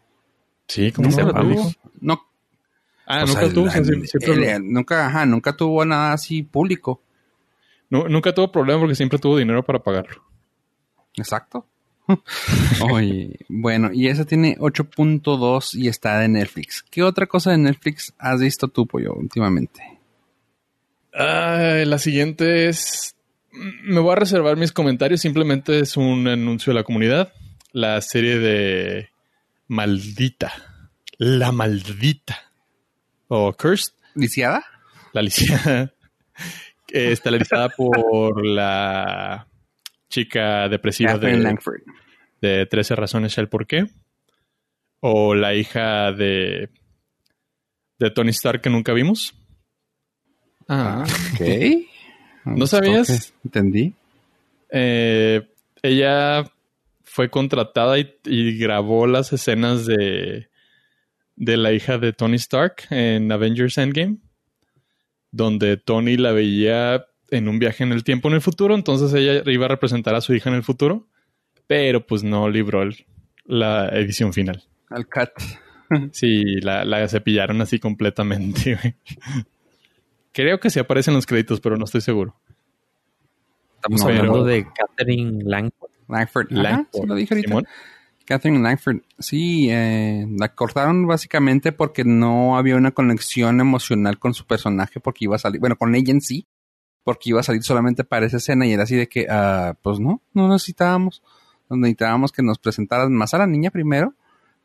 [0.67, 1.71] Sí, ¿cómo se lo tuvo.
[2.01, 2.21] No,
[3.05, 6.13] Ah, o nunca sea, tuvo, siempre- siempre el- lo- el- nunca, ajá, nunca tuvo nada
[6.13, 7.01] así público.
[7.89, 10.21] nu- nunca tuvo problema porque siempre tuvo dinero para pagarlo.
[11.15, 11.65] Exacto.
[12.91, 16.83] Oye, bueno, y esa tiene 8.2 y está de Netflix.
[16.89, 19.81] ¿Qué otra cosa de Netflix has visto tú, pollo, últimamente?
[21.13, 23.15] Ah, la siguiente es
[23.51, 25.21] me voy a reservar mis comentarios.
[25.21, 27.33] Simplemente es un anuncio de la comunidad.
[27.71, 29.09] La serie de
[29.67, 30.51] Maldita.
[31.17, 32.37] La Maldita.
[33.27, 33.93] O Cursed.
[34.15, 34.63] ¿Lisiada?
[35.13, 35.93] La lisiada.
[36.87, 39.47] Está realizada por la
[40.09, 41.81] chica depresiva Catherine de, Langford.
[42.41, 43.85] de 13 razones el por qué.
[45.01, 46.69] O la hija de,
[47.99, 49.35] de Tony Stark que nunca vimos.
[50.69, 51.03] Ah,
[51.33, 51.41] Ok.
[52.45, 53.09] ¿No sabías?
[53.09, 53.93] Ok, Entendí.
[54.69, 55.45] Eh,
[55.81, 56.49] ella
[57.17, 60.49] fue contratada y, y grabó las escenas de,
[61.35, 64.17] de la hija de Tony Stark en Avengers Endgame,
[65.31, 69.41] donde Tony la veía en un viaje en el tiempo en el futuro, entonces ella
[69.51, 71.07] iba a representar a su hija en el futuro,
[71.65, 73.03] pero pues no libró el-
[73.45, 74.63] la edición final.
[74.91, 75.31] Al cut.
[76.11, 78.75] Sí, la, la cepillaron así completamente.
[78.81, 78.93] güey.
[80.33, 82.35] Creo que sí aparecen los créditos, pero no estoy seguro.
[83.75, 85.91] Estamos No, hablando pero- de Catherine Langford.
[86.07, 86.51] Langford.
[86.51, 87.01] Langford.
[87.01, 87.47] sí lo dije ahorita.
[87.49, 87.67] Simón.
[88.27, 88.97] Catherine Langford.
[89.19, 95.25] Sí, eh, la cortaron básicamente porque no había una conexión emocional con su personaje porque
[95.25, 96.45] iba a salir, bueno, con ella en sí,
[97.05, 99.99] porque iba a salir solamente para esa escena y era así de que, ah, pues
[99.99, 101.23] no, no necesitábamos.
[101.69, 104.13] Necesitábamos que nos presentaran más a la niña primero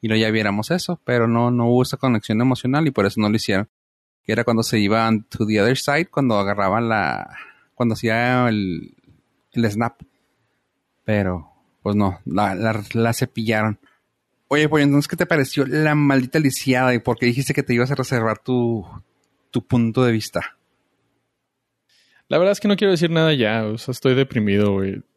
[0.01, 3.21] y luego ya viéramos eso, pero no, no hubo esa conexión emocional y por eso
[3.21, 3.69] no lo hicieron.
[4.25, 7.37] Que era cuando se iban to the other side, cuando agarraban la,
[7.75, 8.97] cuando hacía el,
[9.53, 10.03] el snap.
[11.05, 11.51] Pero,
[11.83, 13.79] pues no, la, la, la cepillaron.
[14.49, 16.95] Oye, pues entonces, ¿qué te pareció la maldita lisiada?
[16.95, 18.87] ¿Y por qué dijiste que te ibas a reservar tu,
[19.51, 20.59] tu punto de vista?
[22.29, 25.03] La verdad es que no quiero decir nada ya, o sea, estoy deprimido, güey.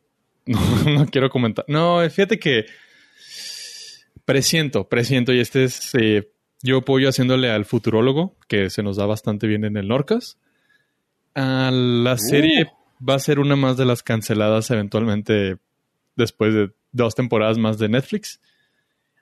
[0.48, 1.66] No, no quiero comentar.
[1.68, 2.66] No, fíjate que
[4.26, 9.06] presiento, presiento, y este es, eh, yo apoyo haciéndole al futurólogo, que se nos da
[9.06, 10.38] bastante bien en el Norcas.
[11.36, 12.72] A la serie
[13.08, 15.58] va a ser una más de las canceladas eventualmente
[16.16, 18.40] después de dos temporadas más de Netflix.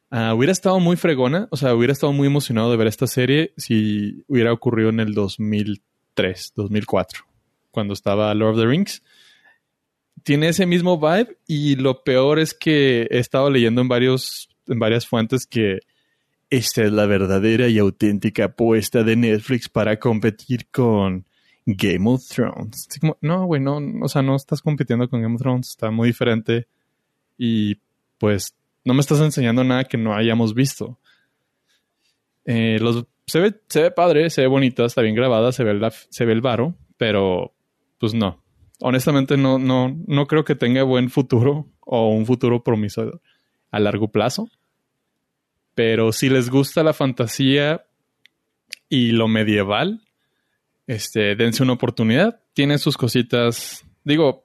[0.10, 3.54] Ah, hubiera estado muy fregona, o sea, hubiera estado muy emocionado de ver esta serie
[3.58, 7.26] si hubiera ocurrido en el 2003, 2004
[7.74, 9.04] cuando estaba Lord of the Rings.
[10.22, 14.80] Tiene ese mismo vibe y lo peor es que he estado leyendo en, varios, en
[14.80, 15.80] varias fuentes que
[16.50, 21.26] esta es la verdadera y auténtica apuesta de Netflix para competir con
[21.66, 22.88] Game of Thrones.
[23.22, 26.68] No, güey, no, o sea, no estás compitiendo con Game of Thrones, está muy diferente
[27.38, 27.78] y
[28.18, 31.00] pues no me estás enseñando nada que no hayamos visto.
[32.46, 35.74] Eh, los, se, ve, se ve padre, se ve bonita, está bien grabada, se ve,
[35.74, 37.54] la, se ve el varo, pero
[38.00, 38.42] pues no.
[38.82, 43.22] Honestamente no, no, no creo que tenga buen futuro o un futuro promiso
[43.72, 44.50] a largo plazo.
[45.76, 47.86] Pero si les gusta la fantasía
[48.90, 50.02] y lo medieval,
[50.86, 52.42] este, dense una oportunidad.
[52.54, 53.86] Tiene sus cositas.
[54.04, 54.43] Digo,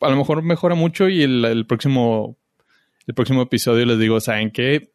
[0.00, 2.36] a lo mejor mejora mucho y el, el próximo,
[3.06, 4.92] el próximo episodio les digo, ¿saben qué?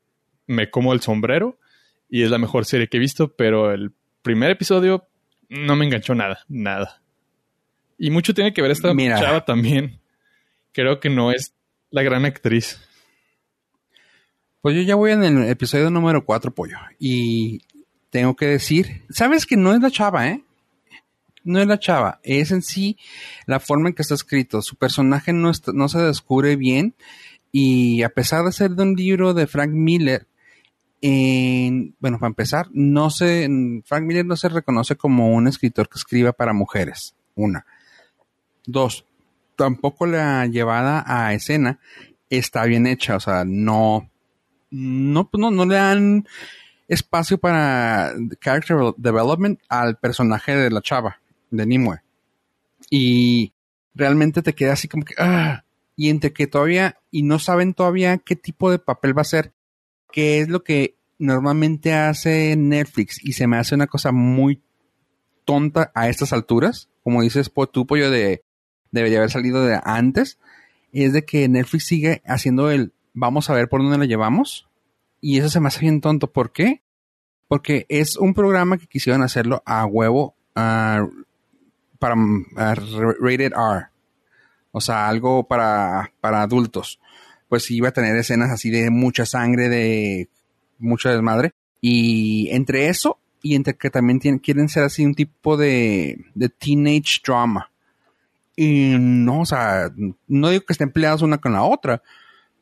[0.47, 1.57] Me como el sombrero
[2.09, 5.07] y es la mejor serie que he visto, pero el primer episodio
[5.49, 7.01] no me enganchó nada, nada.
[7.97, 9.19] Y mucho tiene que ver esta Mira.
[9.19, 9.99] chava también.
[10.71, 11.53] Creo que no es
[11.91, 12.81] la gran actriz.
[14.61, 16.77] Pues yo ya voy en el episodio número 4, pollo.
[16.99, 17.61] Y
[18.09, 20.43] tengo que decir, sabes que no es la chava, ¿eh?
[21.43, 22.97] No es la chava, es en sí
[23.45, 24.61] la forma en que está escrito.
[24.61, 26.95] Su personaje no, está- no se descubre bien
[27.51, 30.27] y a pesar de ser de un libro de Frank Miller,
[31.01, 33.47] en- bueno, para empezar, no se,
[33.85, 37.13] Frank Miller no se reconoce como un escritor que escriba para mujeres.
[37.35, 37.65] Una.
[38.65, 39.05] Dos,
[39.57, 41.79] tampoco la llevada a escena
[42.29, 44.09] está bien hecha, o sea, no,
[44.71, 46.27] no, pues no, no le dan
[46.87, 51.19] espacio para character development al personaje de la chava,
[51.57, 52.01] de Nimue.
[52.89, 53.53] Y
[53.95, 55.63] realmente te queda así como que, ah,
[55.95, 59.53] y entre que todavía, y no saben todavía qué tipo de papel va a ser,
[60.11, 64.61] que es lo que normalmente hace Netflix, y se me hace una cosa muy
[65.45, 68.43] tonta a estas alturas, como dices tú, pollo, de
[68.91, 70.39] debería haber salido de antes,
[70.91, 74.67] es de que Netflix sigue haciendo el vamos a ver por dónde lo llevamos.
[75.21, 76.31] Y eso se me hace bien tonto.
[76.31, 76.81] ¿Por qué?
[77.47, 81.07] Porque es un programa que quisieron hacerlo a huevo ah,
[82.03, 82.15] para
[82.57, 82.75] ah,
[83.21, 83.87] rated R.
[84.73, 86.99] O sea, algo para, para adultos.
[87.47, 90.27] Pues iba a tener escenas así de mucha sangre, de
[90.79, 91.53] mucha desmadre.
[91.79, 97.21] Y entre eso y entre que también quieren ser así un tipo de, de teenage
[97.25, 97.69] drama.
[98.55, 99.89] Y no, o sea,
[100.27, 102.01] no digo que estén peleadas una con la otra,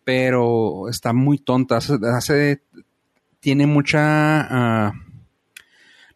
[0.03, 1.77] pero está muy tonta.
[1.77, 2.61] Hace, hace-
[3.39, 3.99] tiene mucha.
[4.01, 4.93] ah,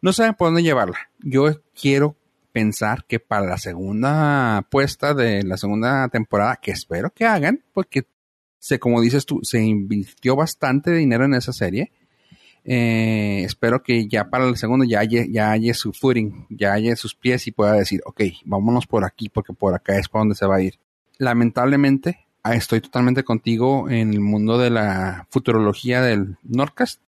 [0.00, 0.98] no saben por dónde llevarla.
[1.20, 1.46] Yo
[1.80, 2.14] quiero
[2.56, 8.06] pensar que para la segunda puesta de la segunda temporada, que espero que hagan, porque
[8.58, 11.92] se, como dices tú, se invirtió bastante dinero en esa serie.
[12.64, 16.96] Eh, espero que ya para el segundo ya haya, ya haya su footing, ya haya
[16.96, 20.34] sus pies y pueda decir, ok, vámonos por aquí porque por acá es para donde
[20.34, 20.78] se va a ir.
[21.18, 27.02] Lamentablemente, ah, estoy totalmente contigo en el mundo de la futurología del Nordcast.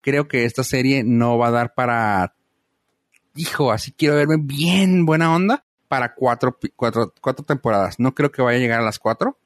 [0.00, 2.34] Creo que esta serie no va a dar para,
[3.38, 7.98] hijo, así quiero verme bien buena onda para cuatro, cuatro, cuatro temporadas.
[7.98, 9.38] No creo que vaya a llegar a las cuatro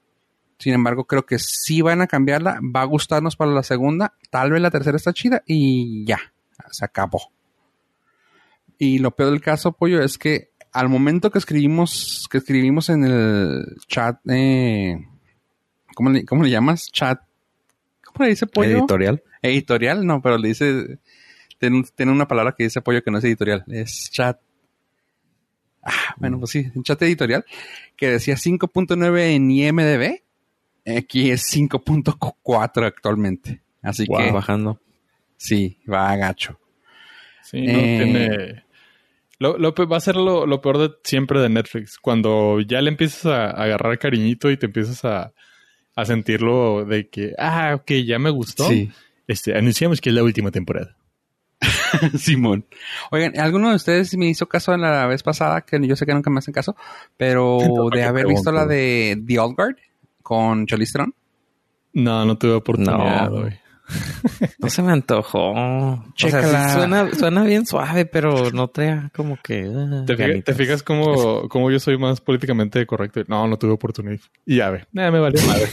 [0.62, 2.61] sin embargo, creo que sí van a cambiarla.
[2.62, 4.14] Va a gustarnos para la segunda.
[4.31, 6.20] Tal vez la tercera está chida y ya.
[6.70, 7.33] Se acabó.
[8.78, 13.02] Y lo peor del caso, Pollo, es que al momento que escribimos, que escribimos en
[13.02, 15.05] el chat, eh,
[15.96, 16.85] ¿cómo, le, ¿cómo le llamas?
[16.92, 17.20] Chat.
[18.05, 18.78] ¿Cómo le dice Pollo?
[18.78, 19.20] Editorial.
[19.42, 21.00] Editorial, no, pero le dice,
[21.70, 24.40] tiene, una palabra que dice Pollo que no es editorial, es chat.
[25.83, 27.44] Ah, bueno, pues sí, un chat editorial
[27.96, 30.22] que decía 5.9 en IMDB
[30.87, 33.62] Aquí es 5.4 actualmente.
[33.83, 34.31] Así que.
[34.33, 34.81] bajando.
[35.37, 36.59] Sí, va a gacho.
[37.42, 38.64] Sí, no eh, tiene.
[39.38, 41.98] Lo, va a ser lo, peor de siempre de Netflix.
[41.98, 45.33] Cuando ya le empiezas a, agarrar cariñito y te empiezas a,
[45.96, 48.68] a, sentirlo de que, ah, ok, ya me gustó.
[48.68, 48.90] Sí.
[49.27, 50.96] Este, anunciamos que es la última temporada.
[52.18, 52.64] Simón.
[53.10, 55.62] Oigan, ¿alguno de ustedes me hizo caso en la vez pasada?
[55.62, 56.76] Que yo sé que nunca me hacen caso,
[57.16, 57.58] pero
[57.92, 59.76] de haber visto la de The Old Guard
[60.22, 60.98] con Charlize
[61.92, 63.62] No, no tuve oportunidad no.
[64.58, 65.50] No se me antojó.
[65.50, 69.70] O sea, suena, suena, bien suave, pero no trae como que.
[69.74, 73.22] Ah, ¿Te, fijas, cómo, cómo, yo soy más políticamente correcto?
[73.28, 74.20] No, no tuve oportunidad.
[74.46, 74.86] Y Ave.
[74.92, 75.68] me valió madre.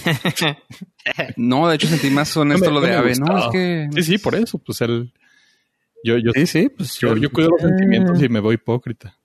[1.38, 3.14] no, de hecho sentí más honesto lo de Ave.
[3.16, 3.88] No, es que.
[3.94, 4.58] Sí, sí, por eso.
[4.58, 5.12] Pues él.
[6.04, 9.20] Yo, yo, sí, sí, pues yo, yo cuido los sentimientos y me voy hipócrita.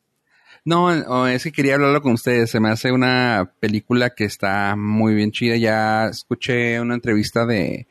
[0.64, 2.50] No, es que quería hablarlo con ustedes.
[2.50, 5.56] Se me hace una película que está muy bien chida.
[5.56, 7.86] Ya escuché una entrevista de,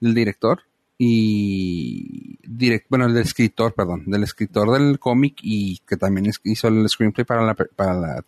[0.00, 0.62] del director
[0.96, 6.88] y direct, bueno, del escritor, perdón, del escritor del cómic y que también hizo el
[6.88, 8.24] screenplay para la, para la,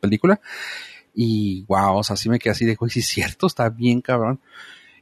[0.00, 0.38] película.
[1.14, 4.40] Y wow, o sea, sí me quedé así de, sí es cierto, está bien cabrón.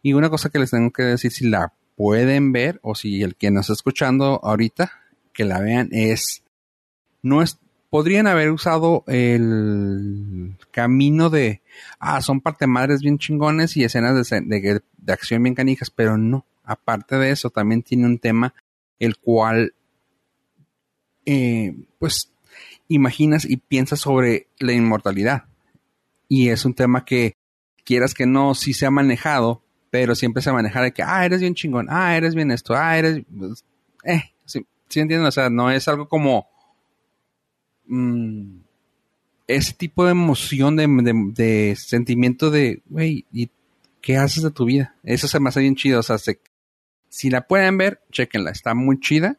[0.02, 3.36] Y una cosa que les tengo que decir, si la pueden ver o si el
[3.36, 4.90] que nos está escuchando ahorita,
[5.34, 6.42] que la vean, es,
[7.20, 7.58] no es,
[7.90, 11.60] podrían haber usado el camino de,
[11.98, 16.46] ah, son parte madres bien chingones y escenas de, acción bien canijas, pero no.
[16.64, 18.54] Aparte de eso, también tiene un tema
[18.98, 19.74] el cual,
[21.26, 22.32] eh, pues,
[22.88, 25.44] imaginas y piensas sobre la inmortalidad.
[26.28, 27.34] Y es un tema que,
[27.84, 31.40] quieras que no, sí se ha manejado, pero siempre se maneja de que, ah, eres
[31.40, 33.64] bien chingón, ah, eres bien esto, ah, eres, pues,
[34.04, 36.48] eh, sí, sí entienden, o sea, no es algo como,
[37.90, 38.60] Mm,
[39.48, 43.50] ese tipo de emoción, de, sentimiento de, güey, ¿y
[44.00, 44.94] qué haces de tu vida?
[45.02, 45.98] Eso se me hace bien chido.
[45.98, 46.16] O sea,
[47.08, 48.52] si la pueden ver, chequenla.
[48.52, 49.38] Está muy chida.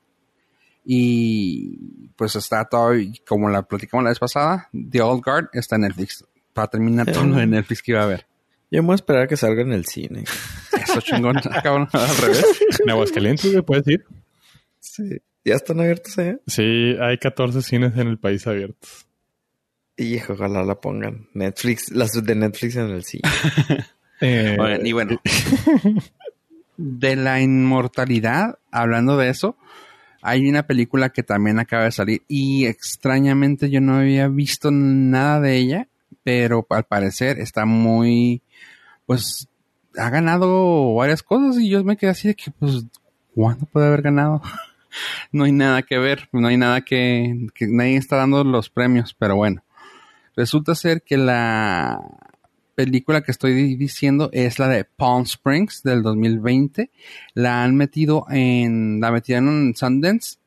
[0.84, 2.92] Y pues está todo,
[3.26, 6.26] como la platicamos la vez pasada, The Old Guard está en Netflix.
[6.52, 8.28] Para terminar todo lo de Netflix que iba a ver.
[8.72, 10.24] Yo me voy a esperar a que salga en el cine.
[10.82, 11.38] Eso chingón.
[11.52, 12.46] Acaban al revés.
[12.80, 14.06] En Aguascalientes, ¿puedes ir?
[14.80, 15.22] Sí.
[15.44, 16.40] ¿Ya están abiertos allá?
[16.48, 19.06] Sí, hay 14 cines en el país abiertos.
[19.98, 21.28] Y ojalá la pongan.
[21.34, 23.24] Netflix, las de Netflix en el cine.
[24.24, 25.20] Eh, y bueno,
[26.78, 29.58] de la inmortalidad, hablando de eso,
[30.22, 35.40] hay una película que también acaba de salir y extrañamente yo no había visto nada
[35.40, 35.88] de ella,
[36.24, 38.42] pero al parecer está muy,
[39.06, 39.48] pues,
[39.98, 42.86] ha ganado varias cosas y yo me quedé así de que, pues,
[43.34, 44.42] ¿cuándo puede haber ganado?
[45.32, 49.14] no hay nada que ver, no hay nada que, que nadie está dando los premios,
[49.14, 49.64] pero bueno.
[50.36, 52.00] Resulta ser que la
[52.76, 56.90] película que estoy diciendo es la de Palm Springs del 2020.
[57.34, 60.38] La han metido en, la metieron en Sundance.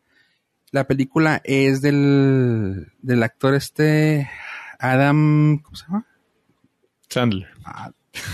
[0.72, 4.28] La película es del, del actor este
[4.92, 6.06] Adam, ¿cómo se llama?
[7.08, 7.48] Sandler.
[7.64, 7.90] Ah,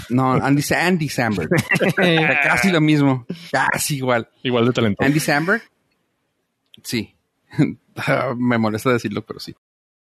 [0.08, 1.48] no, Andy, Andy Samberg.
[2.42, 3.24] casi lo mismo.
[3.50, 4.28] Casi igual.
[4.42, 5.04] Igual de talento.
[5.04, 5.62] Andy Samberg
[6.82, 7.14] Sí.
[8.36, 9.54] Me molesta decirlo, pero sí.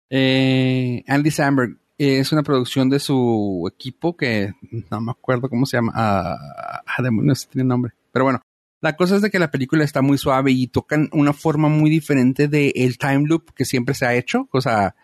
[0.09, 4.53] Eh, Andy Samberg es una producción de su equipo que
[4.91, 5.93] no me acuerdo cómo se llama.
[5.95, 7.93] Ah, ah demonios, tiene nombre.
[8.11, 8.41] Pero bueno,
[8.81, 11.89] la cosa es de que la película está muy suave y tocan una forma muy
[11.89, 14.49] diferente del el time loop que siempre se ha hecho.
[14.51, 14.95] O sea,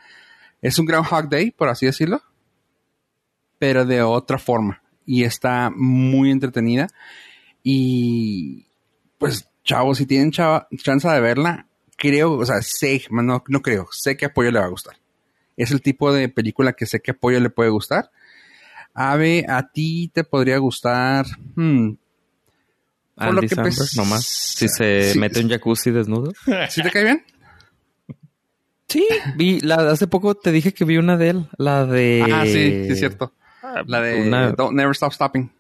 [0.61, 2.21] es un Groundhog Day, por así decirlo,
[3.57, 4.81] pero de otra forma.
[5.05, 6.87] Y está muy entretenida.
[7.63, 8.65] Y
[9.17, 11.67] pues chavos, si tienen chava, chance de verla,
[11.97, 14.95] creo, o sea, sé, no, no creo, sé que Apoyo le va a gustar.
[15.57, 18.11] Es el tipo de película que sé que Apoyo le puede gustar.
[18.93, 21.25] Ave, a ti te podría gustar.
[21.55, 21.91] hmm,
[23.17, 24.25] Andy que Samberg, nomás.
[24.25, 26.31] Si se Sí, mete un jacuzzi desnudo.
[26.69, 27.25] ¿Sí te cae bien?
[28.89, 32.25] Sí, vi, la, hace poco te dije que vi una de él, la de...
[32.33, 33.33] Ah, sí, sí, es cierto.
[33.85, 35.51] La de una- Don't Never Stop Stopping.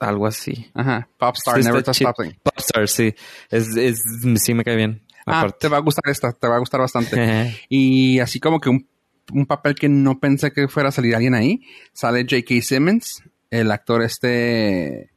[0.00, 0.70] Algo así.
[0.74, 1.08] Ajá.
[1.16, 1.94] Popstar, Sí, Never Stop.
[1.94, 2.36] Stopping.
[2.42, 3.14] Popstar, sí.
[3.50, 3.98] Es, es,
[4.42, 5.00] sí me cae bien.
[5.24, 5.58] Ah, Aparte.
[5.60, 7.56] te va a gustar esta, te va a gustar bastante.
[7.68, 8.86] Y así como que un,
[9.32, 12.62] un papel que no pensé que fuera a salir alguien ahí, sale J.K.
[12.62, 15.10] Simmons, el actor este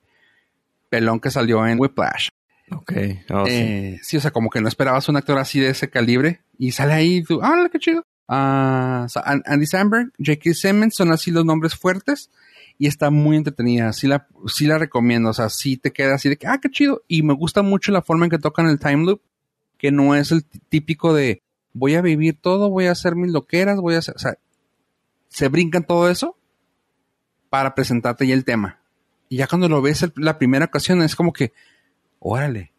[0.89, 2.29] pelón que salió en Whiplash.
[2.71, 2.91] ok.
[3.31, 3.51] Oh, sí.
[3.53, 4.17] Eh, sí.
[4.17, 7.23] o sea, como que no esperabas un actor así de ese calibre y sale ahí
[7.23, 8.05] tú, ah, qué chido.
[8.27, 9.07] Ah,
[9.45, 10.53] Andy Samberg, J.K.
[10.53, 12.29] Simmons son así los nombres fuertes
[12.77, 13.91] y está muy entretenida.
[13.93, 16.69] Sí la, sí la recomiendo, o sea, sí te queda así de que, ah, qué
[16.69, 17.01] chido.
[17.07, 19.21] Y me gusta mucho la forma en que tocan el time loop,
[19.79, 21.41] que no es el tí- típico de
[21.73, 24.35] voy a vivir todo, voy a hacer mis loqueras, voy a hacer, o sea,
[25.29, 26.35] se brincan todo eso
[27.49, 28.79] para presentarte ya el tema.
[29.29, 31.51] Y ya cuando lo ves el- la primera ocasión es como que,
[32.19, 32.71] órale,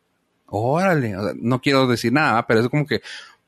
[0.47, 1.15] órale.
[1.41, 3.01] No quiero decir nada, pero es como que,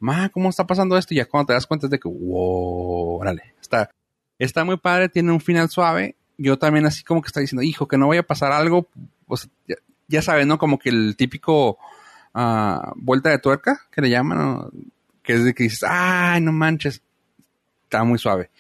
[0.02, 1.14] ma, ¿cómo está pasando esto?
[1.14, 3.54] Y ya cuando te das cuenta es de que, wow, órale.
[3.60, 3.88] Está,
[4.38, 6.16] está muy padre, tiene un final suave.
[6.36, 8.88] Yo también así como que está diciendo, hijo, que no vaya a pasar algo.
[9.28, 9.76] O sea, ya,
[10.08, 10.58] ya sabes, ¿no?
[10.58, 11.78] Como que el típico
[12.34, 14.70] ah, vuelta de tuerca que le llaman, ¿no?
[15.22, 17.00] Que es de que dices, ay, no manches.
[17.84, 18.50] Está muy suave.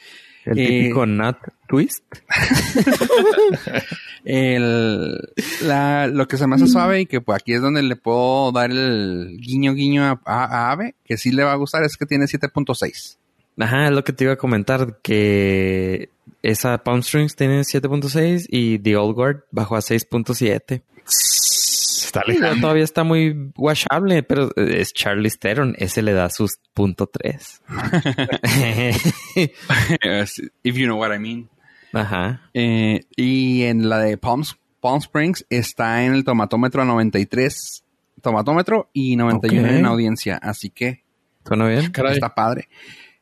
[0.44, 2.04] El eh, típico nut twist.
[4.24, 5.18] El,
[5.62, 8.52] la, lo que se me hace suave y que pues aquí es donde le puedo
[8.52, 11.96] dar el guiño guiño a, a- a Ave, que sí le va a gustar, es
[11.96, 13.16] que tiene 7.6.
[13.58, 16.08] Ajá, es lo que te iba a comentar, que
[16.42, 20.82] esa Palm Strings tiene 7.6 y The Old Guard bajó a 6.7.
[21.06, 22.60] Está lejano.
[22.60, 27.60] Todavía está muy washable, pero es Charlie Theron, ese le da sus punto tres.
[30.62, 31.48] If you know what I mean.
[31.92, 32.50] Ajá.
[32.54, 34.42] Eh, y en la de Palm,
[34.80, 37.84] Palm Springs está en el tomatómetro a 93
[38.20, 39.74] tomatómetro y 91 Ok.
[39.74, 41.02] en audiencia, así que
[41.46, 41.90] ¿Suena bien?
[41.90, 42.14] Caray.
[42.14, 42.68] está padre.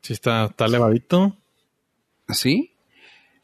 [0.03, 1.37] Sí, está, está elevadito.
[2.29, 2.77] Sí.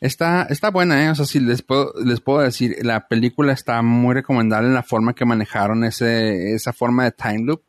[0.00, 1.10] Está, está buena, ¿eh?
[1.10, 4.82] O sea, sí, les puedo, les puedo decir, la película está muy recomendable en la
[4.82, 7.62] forma que manejaron ese, esa forma de time loop.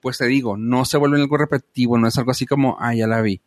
[0.00, 3.06] Pues te digo, no se vuelve algo repetitivo, no es algo así como, ah, ya
[3.06, 3.40] la vi.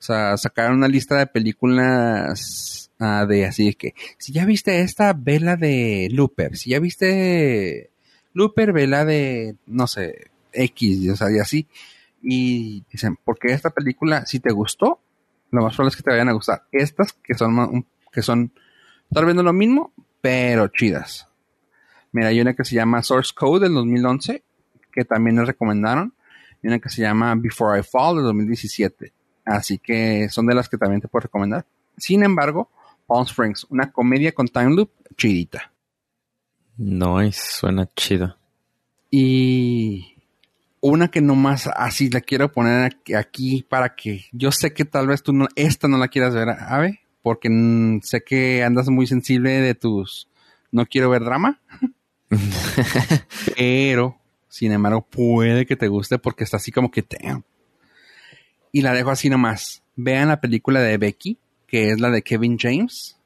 [0.00, 5.12] O sea, sacaron una lista de películas ah, de así que, si ya viste esta,
[5.12, 6.56] ve la de Looper.
[6.56, 7.90] Si ya viste
[8.32, 11.68] Looper, ve la de, no sé, X, o sea, y así.
[12.22, 15.00] Y dicen, porque esta película, si te gustó,
[15.50, 16.62] lo más probable es que te vayan a gustar.
[16.72, 18.52] Estas que son, que son
[19.12, 21.28] tal vez no lo mismo, pero chidas.
[22.12, 24.42] Mira, hay una que se llama Source Code del 2011,
[24.92, 26.14] que también les recomendaron.
[26.62, 29.12] Y una que se llama Before I Fall del 2017.
[29.44, 31.66] Así que son de las que también te puedo recomendar.
[31.96, 32.70] Sin embargo,
[33.06, 35.72] Palm Springs, una comedia con time loop chidita.
[36.76, 38.36] Nice, suena chido.
[39.10, 40.16] Y
[40.80, 45.22] una que nomás así la quiero poner aquí, para que yo sé que tal vez
[45.22, 47.50] tú no, esta no la quieras ver, Ave, porque
[48.02, 50.28] sé que andas muy sensible de tus
[50.72, 51.60] no quiero ver drama,
[53.56, 54.16] pero
[54.48, 57.44] sin embargo puede que te guste porque está así como que damn.
[58.72, 59.82] Y la dejo así nomás.
[59.96, 63.16] Vean la película de Becky, que es la de Kevin James,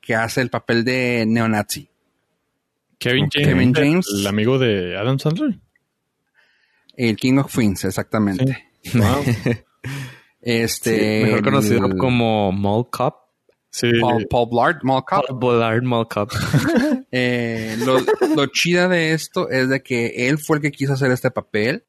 [0.00, 1.88] que hace el papel de neonazi.
[2.98, 3.28] Kevin.
[3.32, 3.48] James.
[3.48, 4.06] Kevin el- James.
[4.20, 5.58] El, amigo de Adam Sandler.
[6.96, 8.66] El King of Queens, exactamente.
[8.94, 9.24] Wow.
[10.40, 11.18] Este.
[11.18, 13.16] Sí, mejor conocido el- como Mall Cop.
[13.70, 13.90] Sí.
[14.00, 15.26] Paul, Paul Blart, Mall Cop.
[15.26, 16.32] Paul Blart Mall Cop.
[17.10, 18.00] Eh, lo,
[18.36, 21.84] lo chida de esto es de que él fue el que quiso hacer este papel.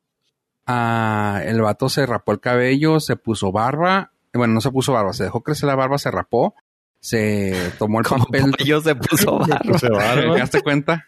[0.71, 4.11] Ah, el vato se rapó el cabello, se puso barba.
[4.33, 6.53] Bueno, no se puso barba, se dejó crecer la barba, se rapó.
[6.99, 8.51] Se tomó el papel.
[8.55, 9.79] pollo se puso barba.
[9.79, 10.33] Se barba.
[10.35, 11.07] ¿Te das cuenta?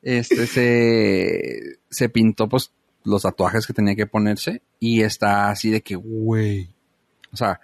[0.00, 5.82] Este se, se pintó pues los tatuajes que tenía que ponerse y está así de
[5.82, 6.70] que, güey.
[7.32, 7.60] O sea,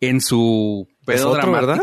[0.00, 1.78] en su Es pedo otro, ¿verdad?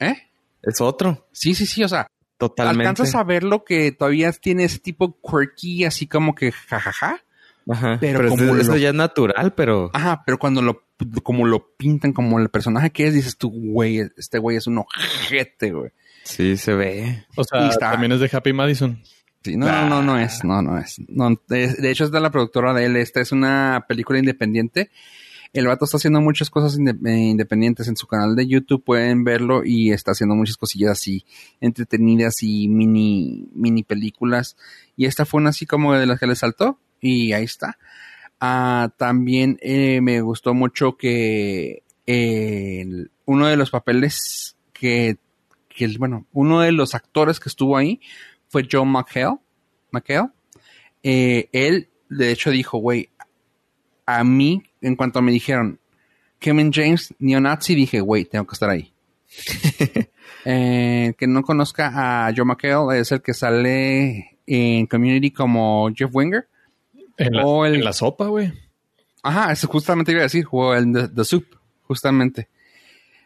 [0.00, 0.16] ¿Eh?
[0.60, 1.28] Es otro.
[1.30, 1.84] Sí, sí, sí.
[1.84, 2.88] O sea, Totalmente.
[2.88, 7.23] alcanzas a ver lo que todavía tiene ese tipo quirky, así como que jajaja.
[7.68, 7.98] Ajá.
[8.00, 10.82] pero Pero, como eso, eso lo- ya es natural, pero Ajá, pero cuando lo,
[11.22, 14.78] como lo pintan, como el personaje que es, dices tú, güey, este güey es un
[14.78, 15.90] ojete, güey.
[16.24, 17.24] sí se ve.
[17.36, 19.02] O sea, está- también es de Happy Madison.
[19.42, 20.96] Sí, no, no, no, no es, no, no es.
[21.08, 22.96] No, de, de hecho, es de la productora de él.
[22.96, 24.90] Esta es una película independiente.
[25.52, 28.82] El vato está haciendo muchas cosas inde- eh, independientes en su canal de YouTube.
[28.82, 31.26] Pueden verlo y está haciendo muchas cosillas así
[31.60, 34.56] entretenidas y mini, mini películas.
[34.96, 36.78] Y esta fue una así como de las que le saltó.
[37.06, 37.78] Y ahí está.
[38.40, 45.16] Ah, también eh, me gustó mucho que el- uno de los papeles que,
[45.68, 48.00] que bueno, uno de los actores que estuvo ahí
[48.48, 49.36] fue John McHale.
[49.90, 50.30] McHale.
[51.02, 53.10] Eh, él, de hecho, dijo, güey,
[54.06, 55.78] a mí, en cuanto me dijeron
[56.38, 58.92] Kevin James, neonazi, dije, güey, tengo que estar ahí.
[60.46, 66.10] Eh, que no conozca a John McHale es el que sale en Community como Jeff
[66.14, 66.46] Winger.
[67.16, 68.52] En la, O el- en la sopa, güey.
[69.22, 70.46] Ajá, eso justamente iba a decir,
[70.76, 71.46] el The, The Soup,
[71.84, 72.48] justamente.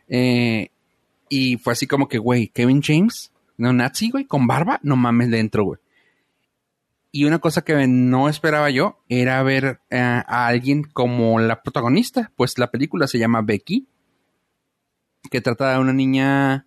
[0.08, 0.70] Eh,
[1.28, 5.30] y fue así como que, güey, Kevin James, no nazi, güey, con barba, no mames
[5.30, 5.80] dentro, güey.
[7.10, 12.30] Y una cosa que no esperaba yo era ver eh, a alguien como la protagonista,
[12.36, 13.86] pues la película se llama Becky,
[15.30, 16.66] que trata de una niña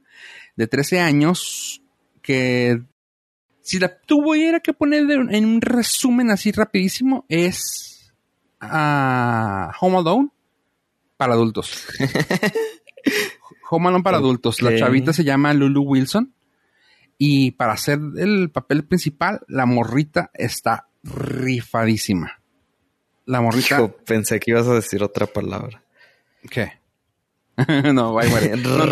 [0.55, 1.81] de 13 años
[2.21, 2.81] que
[3.71, 8.13] si la tuviera que poner en un resumen así rapidísimo es
[8.59, 10.29] a Home Alone
[11.15, 11.87] para adultos.
[13.69, 14.61] Home Alone para adultos.
[14.61, 16.33] La chavita se llama Lulu Wilson.
[17.17, 22.41] Y para hacer el papel principal, la morrita está rifadísima.
[23.25, 23.87] La morrita.
[24.05, 25.81] Pensé que ibas a decir otra palabra.
[26.49, 26.73] ¿Qué?
[27.93, 28.53] no, vaya.
[28.57, 28.85] No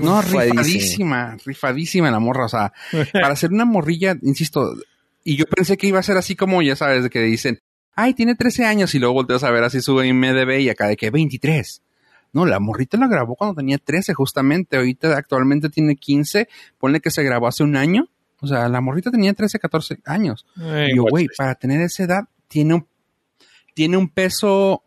[0.00, 2.46] No, rifadísima, rifadísima la morra.
[2.46, 2.72] O sea,
[3.12, 4.74] para hacer una morrilla, insisto,
[5.24, 7.60] y yo pensé que iba a ser así como, ya sabes, de que dicen,
[7.94, 10.96] ay, tiene 13 años, y luego volteas a ver así su IMDB y acá de
[10.96, 11.82] que 23.
[12.32, 14.76] No, la morrita la grabó cuando tenía 13, justamente.
[14.76, 16.48] Ahorita actualmente tiene 15.
[16.78, 18.08] Ponle que se grabó hace un año.
[18.40, 20.46] O sea, la morrita tenía 13, 14 años.
[20.56, 22.86] Ay, Y yo, güey, para tener esa edad, tiene un,
[23.74, 24.84] tiene un peso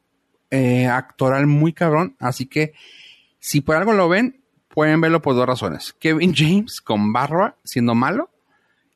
[0.49, 2.15] eh, actoral muy cabrón.
[2.19, 2.73] Así que,
[3.39, 4.40] si por algo lo ven,
[4.73, 5.95] pueden verlo por dos razones.
[5.99, 8.29] Kevin James con barba siendo malo.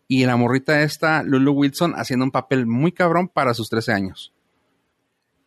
[0.07, 4.34] Y la morrita esta, Lulu Wilson, haciendo un papel muy cabrón para sus 13 años.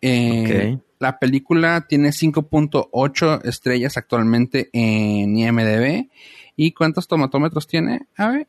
[0.01, 0.79] Eh.
[0.99, 6.09] La película tiene 5.8 estrellas actualmente en IMDB.
[6.57, 8.09] ¿Y cuántos tomatómetros tiene?
[8.17, 8.49] A ver,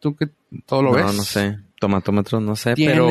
[0.00, 0.28] tú que
[0.66, 1.16] todo lo no, ves.
[1.16, 1.58] no sé.
[1.80, 3.08] Tomatómetro, no sé, Tiene pero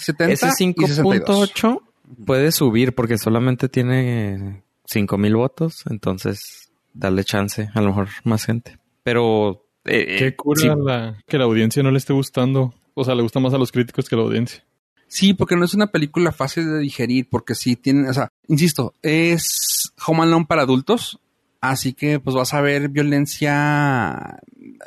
[0.00, 1.54] 70 ese y 62.
[1.54, 1.80] 5.8
[2.24, 6.61] puede subir porque solamente tiene 5000 votos, entonces
[6.94, 8.78] dale chance, a lo mejor más gente.
[9.02, 12.74] Pero eh, Qué eh, cura sí, la, que la audiencia no le esté gustando.
[12.94, 14.64] O sea, le gusta más a los críticos que a la audiencia.
[15.08, 18.94] Sí, porque no es una película fácil de digerir, porque sí tiene, o sea, insisto,
[19.02, 21.20] es Home Alone para adultos,
[21.60, 24.38] así que pues vas a ver violencia,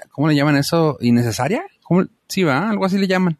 [0.09, 0.97] ¿cómo le llaman eso?
[0.99, 1.63] ¿Innecesaria?
[1.83, 2.05] ¿Cómo?
[2.27, 3.37] Sí, va, algo así le llaman.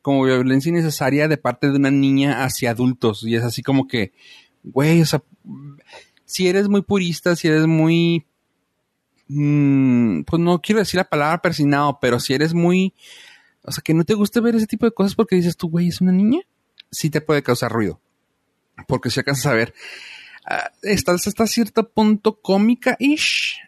[0.00, 4.12] Como violencia innecesaria de parte de una niña hacia adultos, y es así como que,
[4.62, 5.24] güey, o sea,
[6.28, 8.26] si eres muy purista, si eres muy,
[9.28, 12.94] mm, pues no quiero decir la palabra persinado, pero si eres muy,
[13.62, 15.88] o sea, que no te gusta ver ese tipo de cosas porque dices tú, güey,
[15.88, 16.42] es una niña,
[16.90, 17.98] sí te puede causar ruido.
[18.86, 19.72] Porque si alcanzas a ver,
[20.82, 23.60] estás hasta cierto punto cómica-ish.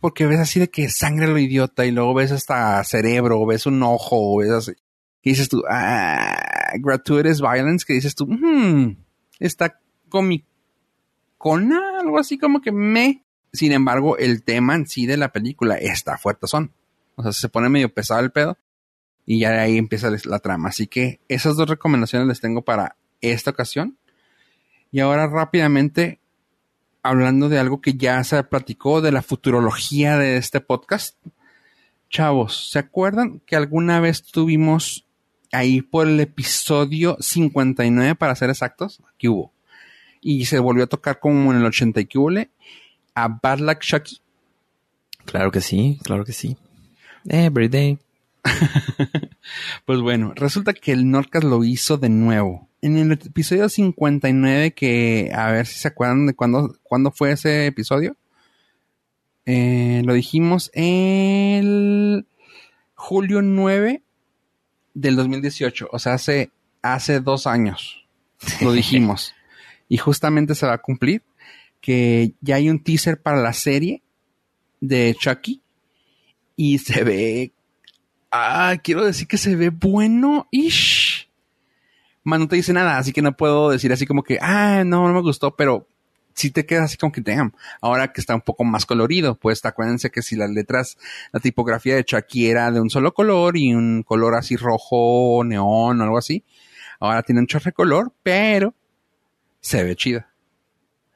[0.00, 3.66] Porque ves así de que sangre lo idiota y luego ves hasta cerebro, o ves
[3.66, 4.72] un ojo, o ves así.
[5.20, 8.96] Que dices tú, ah, gratuitous violence, que dices tú, hmm,
[9.40, 9.80] está
[11.42, 13.24] comicona, algo así como que me.
[13.52, 16.72] Sin embargo, el tema en sí de la película está fuerte son.
[17.16, 18.56] O sea, se pone medio pesado el pedo.
[19.26, 20.70] Y ya de ahí empieza la trama.
[20.70, 23.98] Así que esas dos recomendaciones les tengo para esta ocasión.
[24.90, 26.20] Y ahora rápidamente,
[27.02, 31.16] hablando de algo que ya se platicó de la futurología de este podcast.
[32.08, 35.06] Chavos, ¿se acuerdan que alguna vez tuvimos
[35.50, 39.02] ahí por el episodio 59 para ser exactos?
[39.14, 39.52] Aquí hubo.
[40.22, 42.18] Y se volvió a tocar como en el 80 y que
[43.14, 44.20] a Bad Luck Chucky.
[45.26, 46.56] claro que sí, claro que sí.
[47.28, 47.98] Every day.
[49.84, 52.68] Pues bueno, resulta que el Nordcast lo hizo de nuevo.
[52.80, 57.66] En el episodio 59, que a ver si se acuerdan de cuándo, cuándo fue ese
[57.66, 58.16] episodio.
[59.46, 62.26] Eh, lo dijimos el
[62.94, 64.02] julio 9
[64.94, 66.50] del 2018, o sea, hace,
[66.82, 68.04] hace dos años.
[68.60, 69.34] Lo dijimos.
[69.92, 71.22] Y justamente se va a cumplir
[71.82, 74.02] que ya hay un teaser para la serie
[74.80, 75.60] de Chucky
[76.56, 77.52] y se ve
[78.34, 80.48] Ah, quiero decir que se ve bueno.
[80.50, 81.28] Ish.
[82.24, 85.06] Más no te dice nada, así que no puedo decir así como que, ah, no,
[85.06, 85.86] no me gustó, pero
[86.32, 89.62] sí te queda así como que, damn, ahora que está un poco más colorido, pues
[89.66, 90.96] acuérdense que si las letras,
[91.32, 96.00] la tipografía de Chucky era de un solo color y un color así rojo, neón
[96.00, 96.42] o algo así,
[97.00, 98.74] ahora tiene un chorre color, pero
[99.62, 100.34] se ve chida.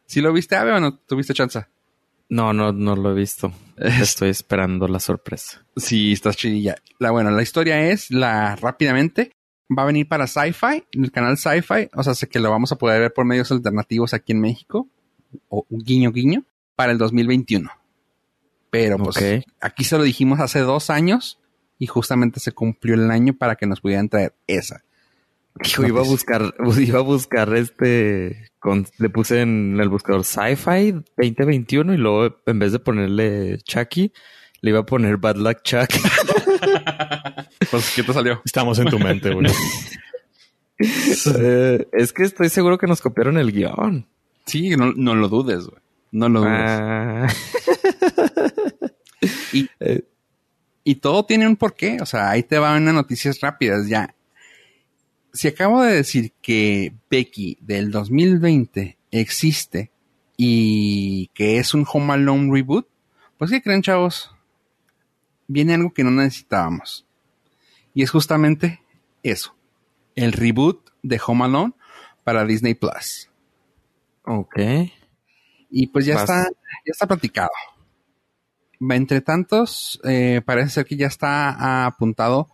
[0.07, 1.67] ¿Sí lo viste, Ave, o no tuviste chance?
[2.29, 3.53] No, no, no lo he visto.
[3.77, 5.65] Estoy esperando la sorpresa.
[5.77, 6.77] Sí, estás chidilla.
[6.99, 9.33] La, bueno, la historia es, la rápidamente,
[9.77, 12.77] va a venir para Sci-Fi, el canal Sci-Fi, o sea, sé que lo vamos a
[12.77, 14.89] poder ver por medios alternativos aquí en México,
[15.49, 16.45] o un guiño guiño,
[16.77, 17.69] para el 2021.
[18.71, 21.41] Pero pues aquí se lo dijimos hace dos años
[21.79, 24.83] y justamente se cumplió el año para que nos pudieran traer esa.
[25.65, 30.93] Hijo, iba a buscar, iba a buscar este, con- le puse en el buscador Sci-Fi
[31.17, 34.13] 2021 y luego en vez de ponerle Chucky,
[34.61, 35.89] le iba a poner Bad Luck Chuck.
[37.71, 38.41] Pues, ¿qué te salió?
[38.45, 39.47] Estamos en tu mente, güey.
[40.79, 44.07] Eh, es que estoy seguro que nos copiaron el guion.
[44.45, 45.81] Sí, no, no lo dudes, güey.
[46.13, 46.53] No lo dudes.
[46.55, 47.27] Ah,
[49.53, 50.03] Y, Eh.
[50.85, 51.97] y todo tiene un porqué.
[52.03, 54.15] O sea, ahí te van unas noticias rápidas ya.
[55.37, 59.91] Si acabo de decir que Becky del 2020 existe
[60.35, 62.89] y que es un Home Alone reboot,
[63.37, 64.35] pues ¿qué creen, chavos?
[65.47, 67.07] Viene algo que no necesitábamos.
[67.93, 68.81] Y es justamente
[69.23, 69.55] eso.
[70.15, 71.75] El reboot de Home Alone
[72.25, 73.29] para Disney Plus.
[74.25, 74.59] ok.
[75.69, 76.23] Y pues ya Vas.
[76.23, 77.51] está, ya está platicado.
[78.81, 82.51] Entre tantos, eh, parece ser que ya está apuntado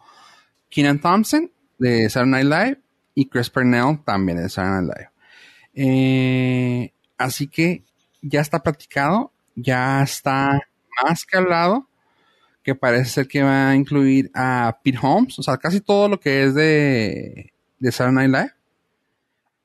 [0.68, 1.52] Keenan Thompson
[1.82, 2.80] de Saturday Night Live
[3.14, 5.10] y Chris Pernell también de Saturday Night Live.
[5.74, 7.82] Eh, así que
[8.20, 10.60] ya está platicado, ya está
[11.02, 11.88] más que hablado,
[12.62, 16.20] que parece ser que va a incluir a Pete Holmes, o sea, casi todo lo
[16.20, 18.54] que es de, de Saturday Night Live.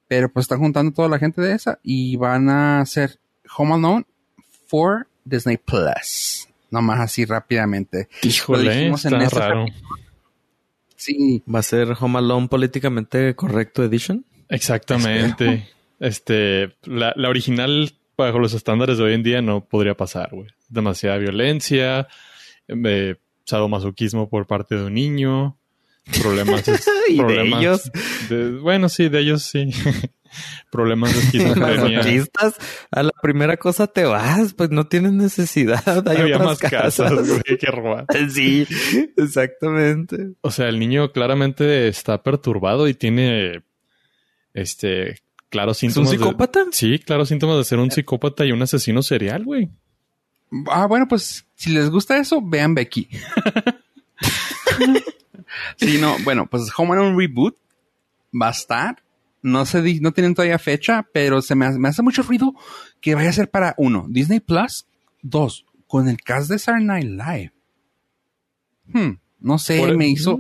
[0.08, 3.20] Pero pues están juntando toda la gente de esa y van a hacer
[3.58, 4.06] Home Alone
[4.68, 6.48] for Disney Plus.
[6.72, 8.10] Nomás así rápidamente.
[8.24, 9.66] Lo Híjole, dijimos en está este raro.
[10.98, 14.26] Sí, ¿Va a ser Home Alone políticamente correcto edition?
[14.50, 15.68] Exactamente.
[16.00, 20.48] Este, la, la original, bajo los estándares de hoy en día, no podría pasar, güey.
[20.70, 22.08] Demasiada violencia,
[22.68, 25.58] eh, sadomasoquismo por parte de un niño,
[26.22, 26.68] problemas,
[27.10, 27.92] ¿Y de problemas ellos?
[28.30, 29.70] de- bueno, sí, de ellos sí.
[30.72, 32.02] problemas de esquizofrenia.
[32.92, 36.08] A la primera cosa te vas, pues no tienes necesidad.
[36.08, 36.96] Hay Había otras más casas.
[36.98, 38.06] casas, güey, que robar.
[38.30, 38.68] Sí,
[39.16, 40.32] exactamente.
[40.42, 43.64] O sea, el niño claramente está perturbado y tiene
[44.54, 45.20] este
[45.50, 46.12] claros ¿Es un síntomas.
[46.12, 46.66] de- psicópata?
[46.72, 49.70] sí, claros síntomas de ser un psicópata y un asesino serial, güey.
[50.70, 53.08] Ah, bueno, pues si les gusta eso, vean Becky.
[55.78, 57.56] sí, no, bueno, pues Home Alone Reboot
[58.40, 59.04] va a estar.
[59.48, 62.54] No se di- no tienen todavía fecha, pero se me, hace- me hace mucho ruido
[63.02, 64.86] que vaya a ser para uno, Disney Plus,
[65.22, 67.54] dos, con el cast de Saturday Night Live.
[68.94, 70.40] Hmm, no sé, Por- me hizo,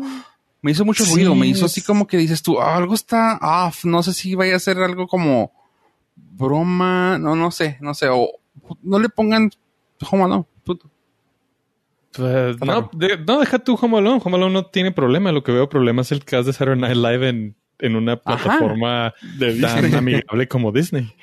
[0.61, 3.37] me hizo mucho Sí, ruido, me hizo así como que dices tú, "Ah, algo está
[3.41, 5.51] off, no sé si vaya a ser algo como
[6.15, 8.29] broma, no, no sé, no sé, o
[8.81, 9.49] no le pongan
[10.11, 10.89] Home Alone, puto.
[12.13, 14.21] Pues, Está no, de- no, deja tú Home Alone.
[14.23, 15.31] Home Alone no tiene problema.
[15.31, 19.13] Lo que veo problema es el cast de Saturday Night Live en, en una plataforma
[19.39, 21.13] tan amigable como Disney.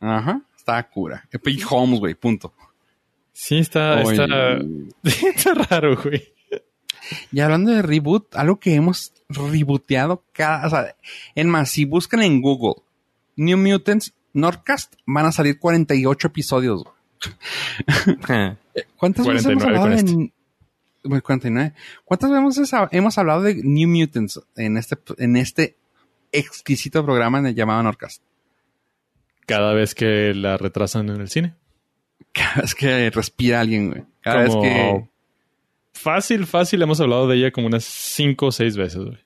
[0.00, 1.26] Ajá, está cura.
[1.30, 2.52] Pete Holmes, güey, punto.
[3.32, 4.22] Sí, está, Oye.
[4.22, 4.58] está,
[5.28, 6.32] está raro, güey.
[7.32, 10.96] Y hablando de reboot, algo que hemos rebooteado cada, o sea,
[11.34, 12.82] en más, si buscan en Google
[13.36, 16.84] New Mutants Nordcast, van a salir 48 episodios.
[18.96, 20.32] ¿Cuántas veces hemos 49 hablado de
[21.04, 21.74] bueno, 49.
[22.04, 25.76] ¿Cuántas veces hemos hablado de New Mutants en este en este
[26.38, 28.22] exquisito programa de- llamado Nordcast?
[29.46, 31.54] Cada vez que la retrasan en el cine.
[32.32, 34.04] Cada vez que respira alguien, güey.
[34.22, 35.08] Cada Como vez que
[35.92, 36.82] Fácil, fácil.
[36.82, 39.18] Hemos hablado de ella como unas cinco o seis veces, güey.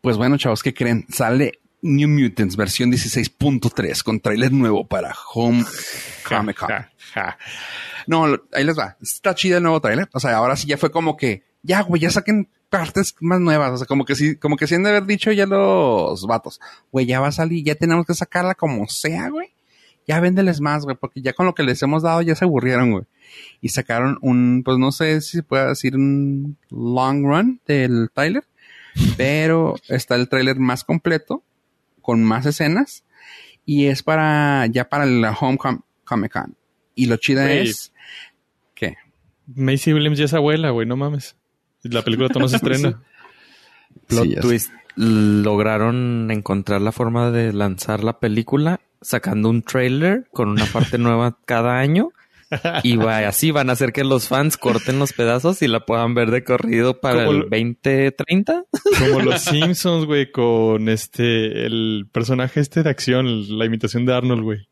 [0.00, 1.04] Pues bueno, chavos, ¿qué creen?
[1.10, 5.64] Sale New Mutants versión 16.3 con tráiler nuevo para Home
[6.28, 6.70] Comic Con.
[8.06, 8.96] No, ahí les va.
[9.00, 10.08] Está chido el nuevo tráiler.
[10.12, 13.72] O sea, ahora sí ya fue como que, ya, güey, ya saquen partes más nuevas.
[13.72, 16.60] O sea, como que sí, como que sí han de haber dicho ya los vatos.
[16.92, 19.48] Güey, ya va a salir, ya tenemos que sacarla como sea, güey.
[20.06, 22.90] Ya véndeles más, güey, porque ya con lo que les hemos dado ya se aburrieron,
[22.90, 23.04] güey.
[23.60, 28.44] Y sacaron un, pues no sé si se puede decir un long run del tráiler,
[29.16, 31.44] pero está el tráiler más completo,
[32.00, 33.04] con más escenas,
[33.64, 36.56] y es para, ya para el Home Com- Comic Con.
[36.96, 37.92] Y lo chida es
[38.74, 38.96] que
[39.46, 40.88] Macy Williams ya es abuela, güey.
[40.88, 41.36] No mames.
[41.82, 43.02] La película todavía no se estrena.
[44.06, 44.70] plot Sí, twist.
[44.96, 51.38] Lograron encontrar la forma de lanzar la película sacando un trailer con una parte nueva
[51.46, 52.10] cada año.
[52.82, 56.14] Y va, así van a hacer que los fans corten los pedazos y la puedan
[56.14, 58.64] ver de corrido para Como el lo- 2030.
[58.98, 64.42] Como los Simpsons, güey, con este, el personaje este de acción, la imitación de Arnold,
[64.42, 64.68] güey.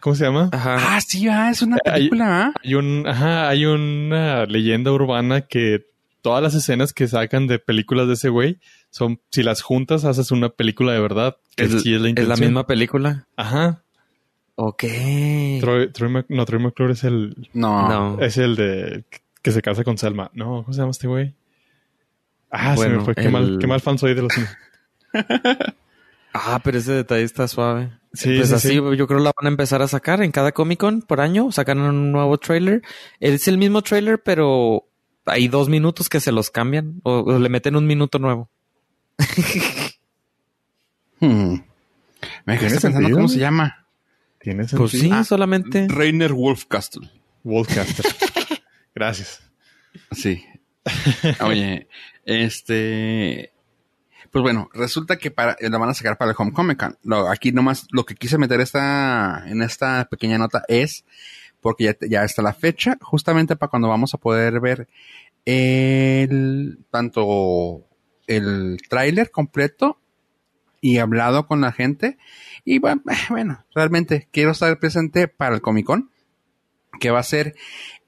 [0.00, 0.48] ¿Cómo se llama?
[0.52, 0.96] Ajá.
[0.96, 2.52] Ah, sí, ah, es una Ahí- película, ¿ah?
[2.64, 5.86] Hay un, ajá, hay una leyenda urbana que
[6.22, 8.58] todas las escenas que sacan de películas de ese güey
[8.90, 11.36] son, si las juntas, haces una película de verdad.
[11.56, 12.28] Que ¿Es, sí es la ¿Es intención.
[12.28, 13.26] la misma película?
[13.36, 13.82] Ajá.
[14.56, 14.84] Ok.
[15.60, 17.88] Troy, Troy Mac- no, Troy McClure es el, No.
[18.16, 18.20] No.
[18.20, 19.04] es el de
[19.42, 20.30] que se casa con Selma.
[20.34, 21.34] No, ¿cómo se llama este güey?
[22.50, 23.14] Ah, se me fue.
[23.14, 24.32] Qué, el- mal, qué mal fan soy de los.
[26.32, 27.92] Ah, pero ese detalle está suave.
[28.12, 28.74] Sí, pues sí, así sí.
[28.74, 31.52] yo creo la van a empezar a sacar en cada Comic Con por año.
[31.52, 32.82] Sacan un nuevo trailer.
[33.20, 34.84] Es el mismo trailer, pero
[35.26, 38.50] hay dos minutos que se los cambian o, o le meten un minuto nuevo.
[41.22, 41.52] Hmm.
[42.46, 43.86] Me ¿Tiene dejaste pensando sentido, cómo se llama.
[44.40, 44.78] Tiene sentido.
[44.80, 45.86] Pues sí, Ah, solamente.
[45.88, 47.10] Rainer Wolfcastle.
[47.44, 48.06] Wolfcaster.
[48.94, 49.42] Gracias.
[50.12, 50.44] Sí.
[51.42, 51.88] Oye,
[52.24, 53.52] este.
[54.30, 56.96] Pues bueno, resulta que para, la van a sacar para el Home Comic Con.
[57.02, 61.04] Lo- aquí nomás lo que quise meter esta, en esta pequeña nota es
[61.60, 64.88] porque ya, ya está la fecha, justamente para cuando vamos a poder ver
[65.44, 67.86] el tanto
[68.26, 69.98] el tráiler completo
[70.80, 72.16] y hablado con la gente.
[72.64, 76.10] Y bueno, bueno, realmente quiero estar presente para el Comic Con,
[77.00, 77.56] que va a ser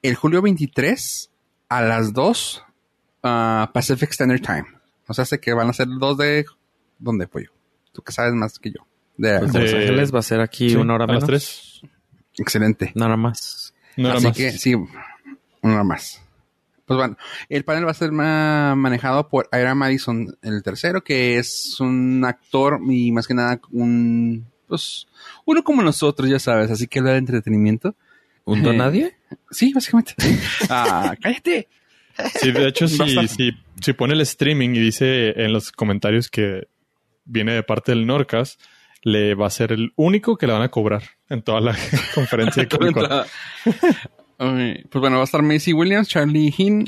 [0.03, 1.31] el julio 23
[1.69, 2.65] a las 2
[3.25, 4.65] ah, Pacific Standard Time.
[5.09, 6.45] O sea, sé que van a ser dos de...
[6.99, 7.51] ¿Dónde, pollo?
[7.93, 8.87] Tú que sabes más que yo.
[9.17, 11.27] De, Pues Los Ángeles va a ser aquí Sí, una hora a las menos.
[11.27, 11.81] tres.
[12.39, 12.93] Excelente.
[12.95, 13.75] Nada más.
[13.97, 14.37] No era Así más.
[14.37, 14.75] que sí,
[15.63, 16.23] una más.
[16.87, 17.17] Pues bueno,
[17.49, 22.25] el panel va a ser ma- manejado por Ira Madison, el tercero, que es un
[22.25, 25.07] actor y más que nada un, pues,
[25.45, 27.95] uno como nosotros, ya sabes, así que habla de entretenimiento.
[28.45, 29.17] ¿Un don Eh, nadie?
[29.51, 30.15] Sí, básicamente.
[30.69, 31.69] ah, cállate.
[32.41, 33.51] Sí, de hecho, si, si,
[33.81, 36.69] si pone el streaming y dice en los comentarios que
[37.25, 38.59] viene de parte del Norcas,
[39.03, 41.77] le va a ser el único que le van a cobrar en toda la
[42.15, 43.05] conferencia de Comic Con.
[44.39, 46.85] Ok, pues bueno, va a estar Macy Williams, Charlie Hinn,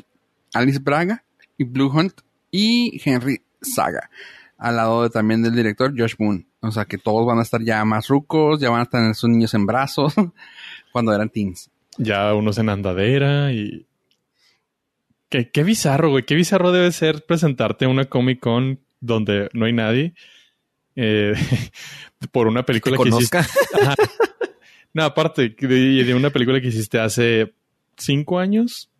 [0.55, 1.25] Alice Braga
[1.57, 2.21] y Blue Hunt
[2.51, 4.11] y Henry Saga.
[4.59, 6.47] Al lado de- también del director Josh Boone.
[6.61, 9.29] O sea que todos van a estar ya más rucos, ya van a tener sus
[9.29, 10.15] niños en brazos
[10.93, 11.71] cuando eran teens.
[11.99, 13.87] Ya unos en andadera y...
[15.35, 16.23] Qué, qué bizarro, güey.
[16.25, 20.15] Qué bizarro debe ser presentarte a una Comic Con donde no hay nadie
[20.95, 21.35] eh,
[22.31, 23.39] por una ¿Te película que hiciste.
[24.93, 27.53] No, aparte de, de una película que hiciste hace
[27.97, 28.91] cinco años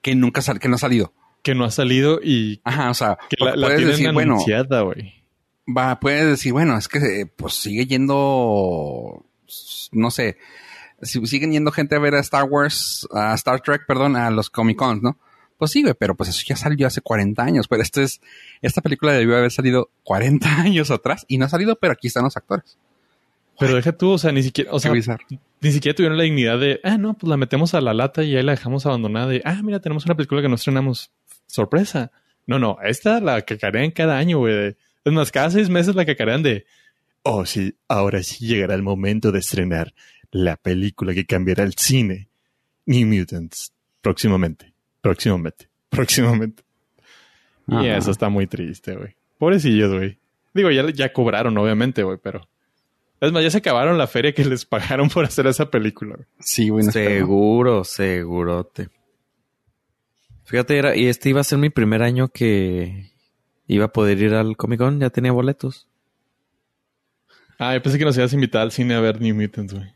[0.00, 1.12] Que nunca sal, que no ha salido.
[1.42, 5.12] que no ha salido y Ajá, o sea, que la, la tienen decir, anunciada, güey.
[5.66, 9.26] va, puedes decir, bueno, es que eh, pues sigue yendo,
[9.92, 10.38] no sé,
[11.02, 14.50] si siguen yendo gente a ver a Star Wars, a Star Trek, perdón, a los
[14.50, 15.18] Comic Cons, ¿no?
[15.56, 18.20] Pues sí, güey, pero pues eso ya salió hace 40 años, pero este es,
[18.62, 22.24] esta película debió haber salido 40 años atrás y no ha salido, pero aquí están
[22.24, 22.78] los actores.
[23.58, 26.80] Pero deja tú, o sea, ni siquiera, o sea, ni siquiera tuvieron la dignidad de,
[26.84, 29.60] ah, no, pues la metemos a la lata y ahí la dejamos abandonada de, ah,
[29.64, 31.10] mira, tenemos una película que no estrenamos.
[31.48, 32.12] Sorpresa.
[32.46, 34.76] No, no, esta la cacarean cada año, güey.
[35.04, 36.66] Es más, cada seis meses la cacarean de,
[37.24, 39.92] oh, sí, ahora sí llegará el momento de estrenar
[40.30, 42.28] la película que cambiará el cine.
[42.86, 43.72] New Mutants.
[44.00, 46.62] Próximamente, próximamente, próximamente.
[47.66, 47.96] Y Ajá.
[47.98, 49.14] eso está muy triste, güey.
[49.38, 50.18] Pobrecillos, güey.
[50.54, 52.48] Digo, ya, ya cobraron, obviamente, güey, pero...
[53.20, 56.14] Es más, ya se acabaron la feria que les pagaron por hacer esa película.
[56.14, 56.26] güey.
[56.38, 56.86] Sí, güey.
[56.86, 56.92] no.
[56.92, 58.88] Seguro, segurote.
[60.44, 63.10] Fíjate, era, y este iba a ser mi primer año que
[63.66, 65.88] iba a poder ir al Comic Con, ya tenía boletos.
[67.58, 69.92] Ah, yo pensé que nos ibas a invitar al cine a ver New Mutants, güey.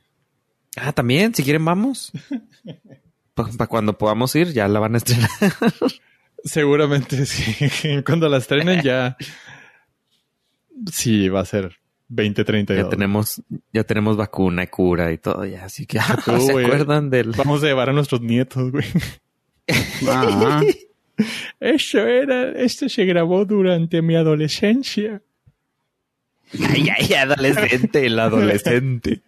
[0.76, 2.12] Ah, también, si quieren vamos.
[3.34, 5.30] Para cuando podamos ir, ya la van a estrenar.
[6.44, 8.02] Seguramente sí.
[8.04, 9.16] Cuando la estrenen ya...
[10.92, 12.84] Sí, va a ser 2032.
[12.84, 13.42] Ya tenemos,
[13.72, 15.64] ya tenemos vacuna y cura y todo, ya.
[15.64, 17.32] Así que, ah, Tú, ¿se acuerdan del...?
[17.32, 18.84] Vamos a llevar a nuestros nietos, güey.
[20.08, 20.62] Ah,
[21.60, 22.50] Esto era...
[22.50, 25.22] Esto se grabó durante mi adolescencia.
[26.68, 29.22] Ay, ay, adolescente, el adolescente.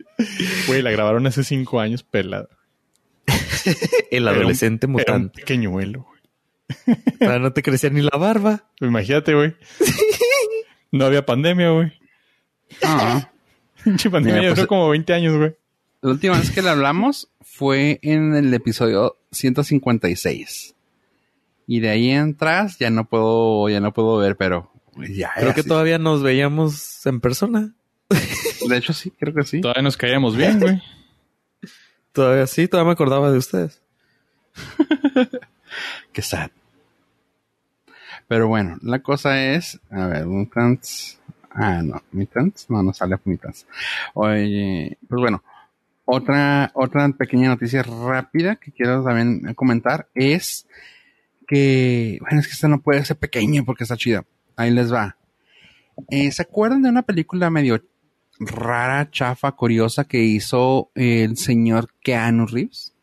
[0.67, 2.49] Güey, la grabaron hace cinco años pelada.
[4.11, 5.41] El Era un- adolescente Era un mutante.
[5.41, 6.99] pequeñuelo, güey.
[7.19, 8.69] Para no te crecía ni la barba.
[8.81, 9.55] Imagínate, güey.
[10.93, 11.93] No había pandemia, güey.
[12.85, 13.29] ah.
[13.83, 15.57] Pinche pandemia Mira, pues, duró como 20 años, güey.
[16.03, 20.77] La última vez que le hablamos fue en el episodio 156.
[21.67, 24.71] Y de ahí en atrás ya no puedo, ya no puedo ver, pero
[25.09, 25.33] ya.
[25.35, 25.69] Creo ya que sí.
[25.69, 27.75] todavía nos veíamos en persona.
[28.69, 29.61] De hecho, sí, creo que sí.
[29.61, 30.83] Todavía nos caíamos bien, güey.
[32.13, 33.83] Todavía sí, todavía me acordaba de ustedes.
[36.13, 36.51] Qué sad.
[38.29, 41.19] Pero bueno, la cosa es, a ver, Mutants.
[41.51, 43.67] Ah, no, Mutants, no, no sale Mutants.
[44.15, 45.43] Oye, pues bueno,
[46.05, 50.67] otra, otra pequeña noticia rápida que quiero también comentar es
[51.47, 54.25] que, bueno, es que esta no puede ser pequeña porque está chida.
[54.57, 55.17] Ahí les va.
[56.11, 57.83] Eh, ¿Se acuerdan de una película medio
[58.39, 62.95] rara, chafa, curiosa que hizo el señor Keanu Reeves?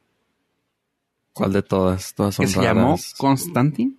[1.33, 2.13] ¿Cuál de todas?
[2.13, 2.75] Todas son que se raras.
[2.75, 3.93] llamó Constantine.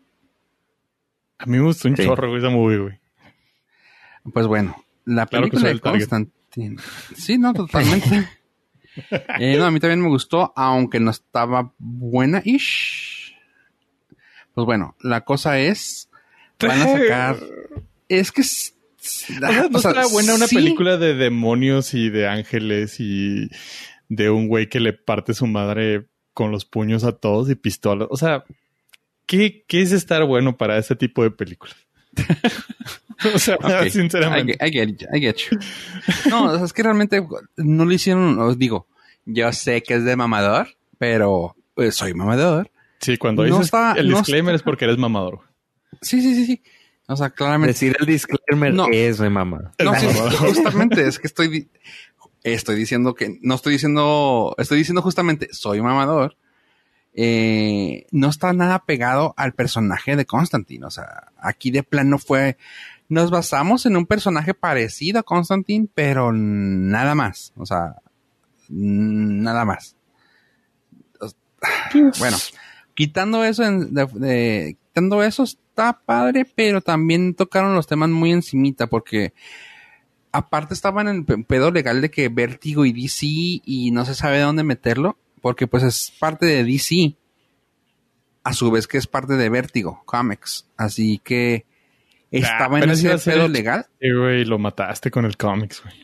[1.38, 2.04] A mí me gustó un Sí.
[2.04, 3.00] chorro güey, esa movie, güey.
[4.32, 6.00] Pues bueno, la Claro película de target.
[6.08, 6.76] Constantine.
[7.16, 8.28] Sí, no, totalmente.
[9.38, 13.34] Eh, no, a mí también me gustó, aunque no estaba buena ish.
[14.54, 16.10] Pues bueno, la cosa es,
[16.66, 17.36] van a sacar.
[18.08, 21.92] Es que es- O sea, no o sea, está buena una sí, película de demonios
[21.94, 23.48] y de ángeles y
[24.08, 28.08] de un güey que le parte su madre con los puños a todos y pistolas.
[28.10, 28.44] O sea,
[29.26, 31.76] ¿qué, qué es estar bueno para ese tipo de películas?
[33.34, 33.58] o sea,
[33.90, 34.52] sinceramente.
[34.54, 35.58] I, get- I get it, I get you.
[36.30, 37.24] No, o sea, es que realmente
[37.56, 38.86] no lo hicieron, os digo,
[39.24, 42.70] yo sé que es de mamador, pero pues, soy mamador.
[43.00, 45.40] Sí, cuando no dices está- el no disclaimer está- es porque eres mamador.
[46.02, 46.62] Sí, sí, sí, sí.
[47.08, 47.72] O sea, claramente.
[47.72, 48.86] Decir el disclaimer No.
[48.92, 49.72] es mi mamá.
[49.82, 50.06] No, sí,
[50.38, 51.70] justamente es que estoy,
[52.42, 56.36] estoy diciendo que, no estoy diciendo, estoy diciendo justamente, soy mamador.
[57.14, 60.86] Eh, no está nada pegado al personaje de Constantine.
[60.86, 62.56] O sea, aquí de plano fue,
[63.08, 67.52] nos basamos en un personaje parecido a Constantine, pero nada más.
[67.56, 67.96] O sea,
[68.68, 69.96] nada más.
[72.18, 72.36] Bueno,
[72.94, 78.30] quitando eso, en- de- de- quitando eso está padre, pero también tocaron los temas muy
[78.30, 79.32] encimita porque
[80.30, 83.26] aparte estaban en el pe- pedo legal de que Vértigo y DC
[83.64, 87.16] y no se sabe dónde meterlo porque pues es parte de DC
[88.44, 91.64] a su vez que es parte de Vértigo Comics, así que
[92.30, 93.86] estaba en ese pedo el- legal.
[94.00, 95.94] Sí, güey, lo mataste con el cómics, güey.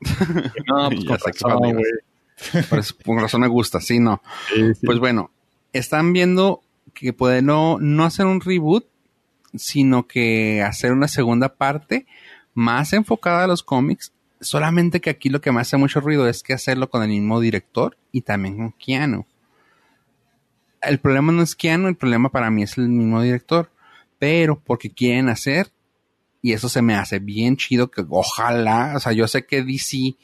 [0.68, 2.64] No, pues con razón, güey.
[2.68, 4.20] Por eso- por razón me gusta, sí, no.
[4.52, 4.86] Sí, sí.
[4.86, 5.30] Pues bueno,
[5.72, 6.62] están viendo
[6.94, 8.86] que pueden no, no hacer un reboot,
[9.54, 12.06] sino que hacer una segunda parte
[12.54, 14.12] más enfocada a los cómics.
[14.40, 17.40] Solamente que aquí lo que me hace mucho ruido es que hacerlo con el mismo
[17.40, 19.26] director y también con Keanu.
[20.80, 23.70] El problema no es Keanu, el problema para mí es el mismo director.
[24.18, 25.72] Pero porque quieren hacer,
[26.40, 30.16] y eso se me hace bien chido, que ojalá, o sea, yo sé que DC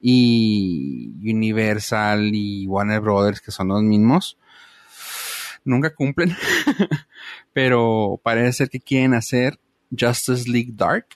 [0.00, 4.38] y Universal y Warner Brothers, que son los mismos,
[5.64, 6.34] nunca cumplen.
[7.52, 9.58] Pero parece ser que quieren hacer
[9.96, 11.06] Justice League Dark.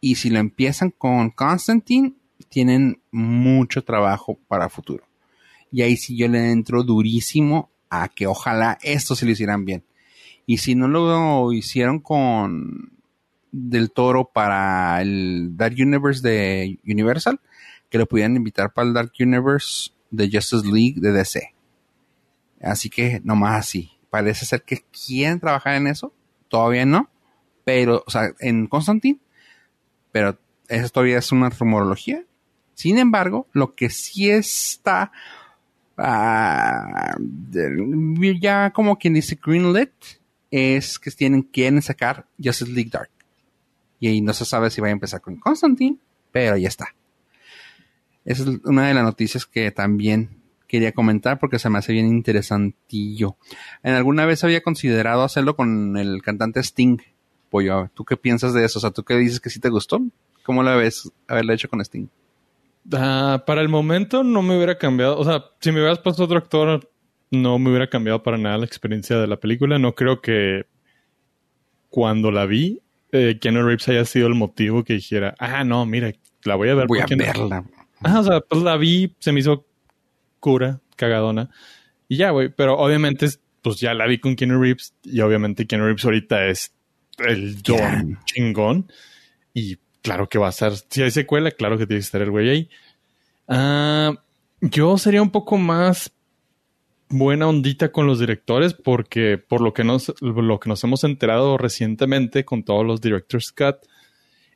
[0.00, 2.14] Y si lo empiezan con Constantine,
[2.48, 5.04] tienen mucho trabajo para futuro.
[5.70, 9.84] Y ahí sí yo le entro durísimo a que ojalá esto se lo hicieran bien.
[10.46, 12.92] Y si no lo hicieron con
[13.52, 17.40] del toro para el Dark Universe de Universal,
[17.88, 21.54] que lo pudieran invitar para el Dark Universe de Justice League de DC.
[22.60, 23.92] Así que nomás así.
[24.10, 26.12] Parece ser que quieren trabajar en eso.
[26.48, 27.08] Todavía no.
[27.64, 29.18] Pero, o sea, en Constantine.
[30.12, 30.38] Pero
[30.68, 32.24] eso todavía es una rumorología.
[32.74, 35.12] Sin embargo, lo que sí está
[35.98, 37.16] ah,
[38.40, 39.90] ya como quien dice greenlit
[40.50, 43.10] es que tienen quieren sacar Justice League Dark.
[43.98, 45.98] Y ahí no se sabe si va a empezar con Constantine,
[46.32, 46.94] pero ya está.
[48.24, 50.39] Esa es una de las noticias que también
[50.70, 53.36] quería comentar porque se me hace bien interesantillo.
[53.82, 56.98] En alguna vez había considerado hacerlo con el cantante Sting.
[57.50, 58.78] Pollo, ¿tú qué piensas de eso?
[58.78, 60.00] O sea, ¿tú qué dices que sí te gustó?
[60.44, 62.06] ¿Cómo la ves haberlo hecho con Sting?
[62.92, 65.18] Ah, para el momento no me hubiera cambiado.
[65.18, 66.88] O sea, si me hubieras puesto otro actor,
[67.32, 69.76] no me hubiera cambiado para nada la experiencia de la película.
[69.80, 70.66] No creo que
[71.88, 76.12] cuando la vi, eh, Keanu Reeves haya sido el motivo que dijera, ah, no, mira,
[76.44, 76.86] la voy a ver.
[76.86, 77.24] Voy a Keanu".
[77.24, 77.64] verla.
[78.02, 79.66] Ajá, o sea, pues la vi, se me hizo
[80.40, 81.50] cura, cagadona.
[82.08, 82.48] Y ya, güey.
[82.48, 83.28] Pero obviamente,
[83.62, 84.94] pues ya la vi con Keanu Reeves.
[85.04, 86.72] Y obviamente Keanu Reeves ahorita es
[87.18, 88.90] el don chingón.
[89.54, 90.72] Y claro que va a ser.
[90.88, 92.70] Si hay secuela, claro que tiene que estar el güey ahí.
[93.48, 94.14] Ah,
[94.60, 96.12] yo sería un poco más
[97.08, 101.58] buena ondita con los directores porque por lo que nos lo que nos hemos enterado
[101.58, 103.78] recientemente con todos los directors cut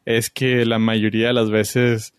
[0.05, 2.15] es que la mayoría de las veces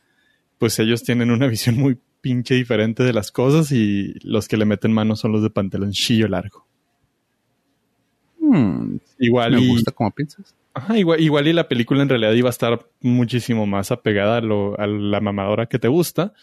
[0.57, 4.65] pues ellos tienen una visión muy pinche diferente de las cosas y los que le
[4.65, 6.65] meten mano son los de pantaloncillo largo.
[8.39, 10.55] Hmm, Igual me y, gusta como piensas.
[10.73, 14.41] Ajá, igual, igual y la película en realidad iba a estar muchísimo más apegada a,
[14.41, 16.33] lo- a la mamadora que te gusta.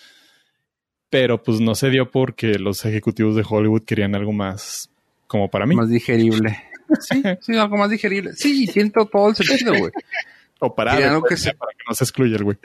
[1.11, 4.89] Pero pues no se dio porque los ejecutivos de Hollywood querían algo más
[5.27, 5.75] como para mí.
[5.75, 6.57] Más digerible.
[7.01, 8.35] Sí, sí, algo más digerible.
[8.35, 9.91] Sí, siento todo el sentido, güey.
[10.65, 12.59] o para, querían algo pues, que se- para que no se excluya el güey.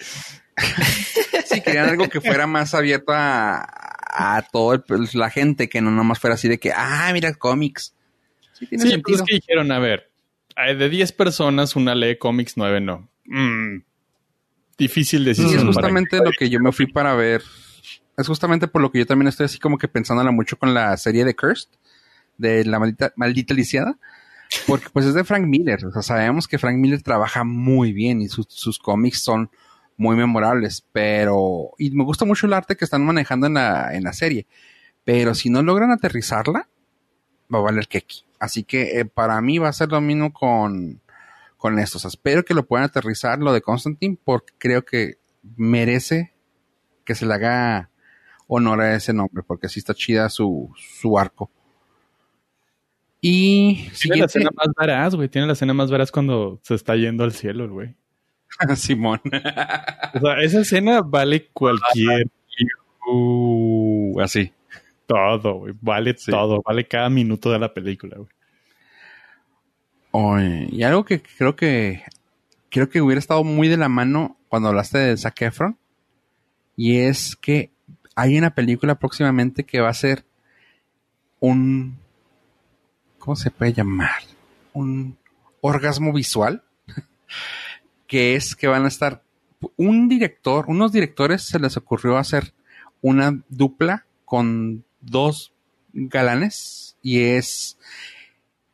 [1.46, 4.84] Sí, querían algo que fuera más abierto a, a toda
[5.14, 7.94] la gente, que no nomás fuera así de que, ah, mira, cómics.
[8.54, 9.18] Sí, tiene Sí, sentido.
[9.18, 10.10] pues es que dijeron, a ver,
[10.78, 13.08] de 10 personas, una lee cómics, 9 no.
[13.26, 13.78] Mm,
[14.78, 15.50] difícil Sí, decisión.
[15.52, 17.42] es para- justamente lo que yo me fui para ver.
[18.18, 20.98] Es justamente por lo que yo también estoy así como que pensándola mucho con la
[20.98, 21.70] serie de Cursed,
[22.38, 23.96] de la maldita, maldita lisiada.
[24.68, 25.86] Porque pues es de Frank Miller.
[25.86, 29.50] O sea, sabemos que Frank Miller trabaja muy bien y sus- sus cómics son
[29.98, 30.86] muy memorables.
[30.92, 31.72] Pero.
[31.78, 34.48] Y me gusta mucho el arte que están manejando en la, en la serie.
[35.04, 36.68] Pero si no logran aterrizarla,
[37.54, 38.26] va a valer keki.
[38.40, 41.02] Así que eh, para mí va a ser lo mismo con,
[41.58, 41.98] con esto.
[41.98, 45.18] O sea, espero que lo puedan aterrizar lo de Constantine porque creo que
[45.56, 46.34] merece
[47.06, 47.90] que se le haga
[48.48, 51.50] honor a ese nombre porque así está chida su, su arco.
[53.22, 55.28] Y Tiene la escena más veraz, güey.
[55.30, 57.96] Tiene la escena más veraz cuando se está yendo al cielo, el güey.
[58.76, 59.22] Simón.
[59.26, 62.28] O sea, esa escena vale cualquier
[63.10, 64.52] Uh, así.
[65.06, 65.74] todo, güey.
[65.82, 66.30] Vale Sí.
[66.32, 66.62] todo.
[66.66, 68.30] Vale cada minuto de la película, güey.
[70.72, 72.04] Y algo que creo que
[72.70, 75.78] creo que hubiera estado muy de la mano cuando hablaste de Zac Efron
[76.76, 77.72] y es que
[78.16, 80.26] hay una película próximamente que va a ser
[81.40, 81.98] un
[83.28, 84.22] ¿cómo se puede llamar?
[84.72, 85.18] Un
[85.60, 86.64] orgasmo visual
[88.08, 89.22] que es que van a estar
[89.76, 92.54] un director, unos directores se les ocurrió hacer
[93.02, 95.52] una dupla con dos
[95.92, 97.78] galanes y es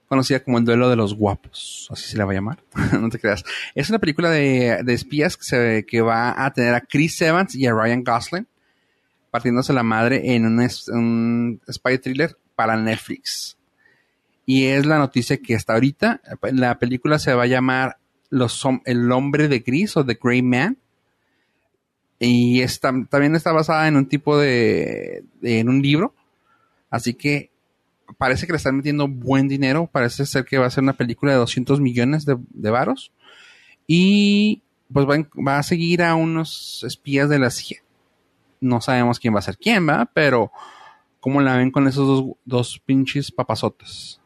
[0.07, 2.63] conocida como el duelo de los guapos, así se la va a llamar,
[3.01, 3.43] no te creas.
[3.73, 7.55] Es una película de, de espías que, se, que va a tener a Chris Evans
[7.55, 8.47] y a Ryan Gosling
[9.31, 13.57] partiéndose la madre en un, un spy thriller para Netflix.
[14.45, 16.21] Y es la noticia que hasta ahorita
[16.51, 17.97] la película se va a llamar
[18.85, 20.77] El hombre de gris o The Grey Man.
[22.19, 26.13] Y está, también está basada en un tipo de, en un libro.
[26.89, 27.51] Así que
[28.17, 29.89] parece que le están metiendo buen dinero.
[29.91, 33.11] Parece ser que va a ser una película de 200 millones de, de varos.
[33.87, 35.15] Y pues va,
[35.45, 37.79] va a seguir a unos espías de la CIA.
[38.61, 40.05] No sabemos quién va a ser quién, ¿va?
[40.13, 40.51] Pero
[41.19, 44.21] ¿cómo la ven con esos dos, dos pinches papazotes?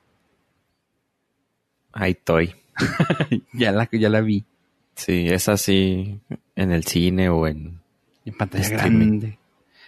[2.00, 2.56] Ahí estoy.
[3.54, 4.46] ya, la, ya la vi.
[4.96, 6.20] Sí, es así
[6.56, 7.80] en el cine o en...
[8.26, 9.08] En pantalla Streaming.
[9.20, 9.40] grande.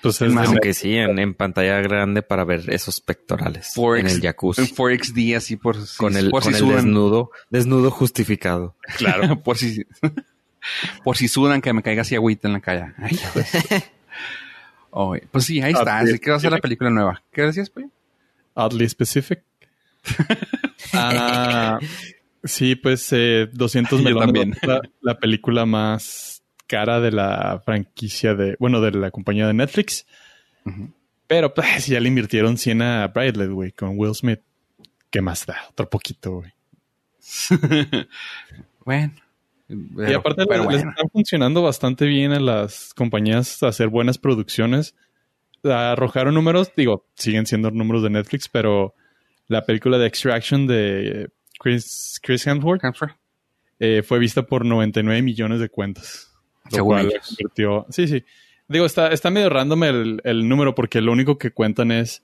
[0.01, 3.73] Pues es Más de- Aunque sí, en, en pantalla grande para ver esos pectorales.
[3.75, 4.61] 4X en el jacuzzi.
[4.61, 6.75] En 4XD, así por si, con el, por con si el sudan.
[6.85, 8.75] desnudo, desnudo justificado.
[8.97, 9.39] Claro.
[9.43, 9.83] por si
[11.03, 12.93] por si sudan que me caiga así agüita en la calle.
[14.91, 15.99] Ay, pues sí, ahí está.
[15.99, 17.21] Así que va a ser la película nueva.
[17.31, 17.85] ¿Qué decías, pues?
[18.55, 19.41] oddly specific.
[20.93, 21.79] Ah,
[22.43, 24.25] sí, pues eh, 200 Yo melones.
[24.25, 24.57] también.
[24.63, 30.05] La, la película más cara de la franquicia de, bueno, de la compañía de Netflix.
[31.27, 34.41] Pero pues ya le invirtieron 100 a Bradley, güey, con Will Smith.
[35.09, 35.57] ¿Qué más da?
[35.71, 36.53] Otro poquito, güey.
[38.85, 39.13] bueno.
[39.67, 40.91] y aparte pero les, les bueno.
[40.91, 44.95] están funcionando bastante bien a las compañías hacer buenas producciones.
[45.63, 48.93] Arrojaron números, digo, siguen siendo números de Netflix, pero
[49.49, 51.29] la película de Extraction de
[51.59, 52.81] Chris, Chris Hemsworth
[53.79, 56.31] eh, fue vista por 99 millones de cuentas.
[56.77, 58.23] Lo cual convirtió- Sí, sí.
[58.69, 62.23] Digo, está, está medio random el, el número porque lo único que cuentan es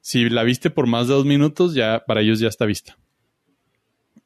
[0.00, 2.96] si la viste por más de dos minutos, ya para ellos ya está vista.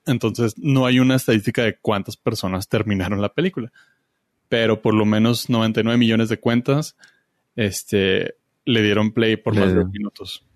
[0.06, 3.72] Entonces, no hay una estadística de cuántas personas terminaron la película.
[4.48, 6.96] Pero por lo menos 99 millones de cuentas
[7.56, 10.46] este, le dieron play por más de dos minutos.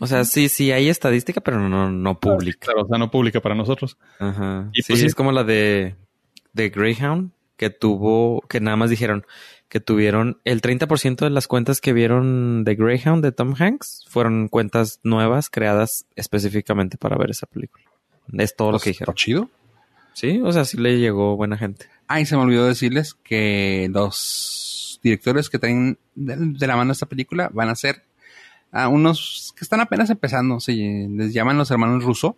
[0.00, 2.58] O sea, sí, sí, hay estadística, pero no, no pública.
[2.60, 3.96] Claro, o sea, no pública para nosotros.
[4.18, 4.68] Ajá.
[4.72, 5.06] Y sí, pues sí.
[5.06, 5.94] es como la de,
[6.52, 9.24] de Greyhound, que tuvo, que nada más dijeron
[9.68, 14.48] que tuvieron el 30% de las cuentas que vieron de Greyhound de Tom Hanks fueron
[14.48, 17.84] cuentas nuevas creadas específicamente para ver esa película.
[18.32, 19.14] Es todo lo que ¿Está dijeron.
[19.16, 19.50] chido?
[20.12, 21.86] Sí, o sea, sí le llegó buena gente.
[22.06, 26.92] Ah, y se me olvidó decirles que los directores que traen de, de la mano
[26.92, 28.04] esta película van a ser
[28.74, 30.58] a unos que están apenas empezando.
[30.60, 32.36] Se les llaman los hermanos Russo.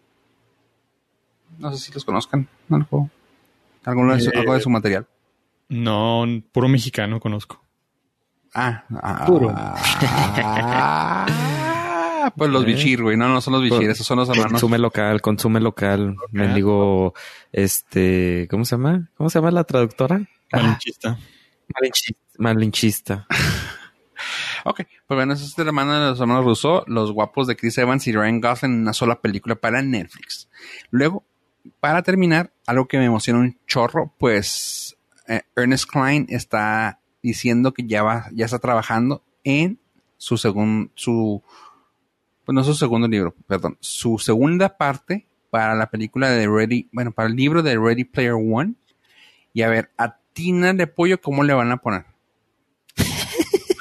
[1.58, 2.46] No sé si los conozcan.
[2.70, 3.08] Algo,
[3.84, 5.06] alguno de su, Eh, algo de su material.
[5.68, 7.62] No, puro mexicano conozco.
[8.54, 9.52] Ah, ah, Puro.
[10.96, 11.26] ah,
[12.36, 12.66] pues los Eh.
[12.66, 13.16] bichir, güey.
[13.16, 14.52] No, no son los bichir, Con- esos son los hermanos.
[14.52, 16.16] Consume local, consume local.
[16.30, 17.14] Mendigo,
[17.52, 19.08] este, ¿cómo se llama?
[19.16, 20.20] ¿Cómo se llama la traductora?
[20.52, 21.18] Malinchista.
[21.74, 22.20] Malinchista.
[22.38, 23.26] Malinchista.
[24.68, 27.78] Ok, pues bueno, esos es el hermano de los hermanos Russo, los guapos de Chris
[27.78, 30.48] Evans y Ryan Gosling en una sola película para Netflix.
[30.90, 31.22] Luego,
[31.78, 34.98] para terminar, algo que me emociona un chorro, pues
[35.28, 39.78] eh, Ernest Klein está diciendo que ya va, ya está trabajando en
[40.16, 41.44] su segundo, su
[42.44, 47.12] pues no su segundo libro, perdón, su segunda parte para la película de Ready, bueno,
[47.12, 48.74] para el libro de Ready Player One.
[49.52, 52.15] Y a ver, a Tina de Pollo, ¿cómo le van a poner?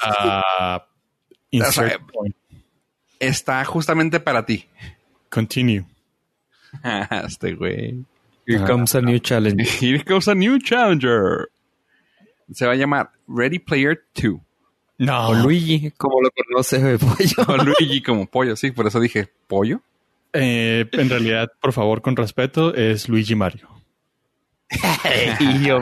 [0.06, 0.86] Ah,
[1.50, 2.36] insert O sea, point.
[3.18, 4.66] Está justamente para ti.
[5.30, 5.84] Continue.
[7.26, 8.04] este güey.
[8.46, 9.64] Here comes a new challenge.
[9.80, 11.48] Here comes a new challenger.
[12.52, 14.40] Se va a llamar Ready Player 2.
[14.98, 17.44] No, O Luigi, como lo conoce de pollo.
[17.48, 19.80] O Luigi como pollo, sí, por eso dije pollo.
[20.32, 23.68] eh, en realidad, por favor, con respeto, es Luigi Mario.
[25.40, 25.80] y yo,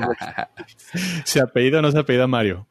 [1.25, 2.67] ¿Se apellida o no se apellida Mario?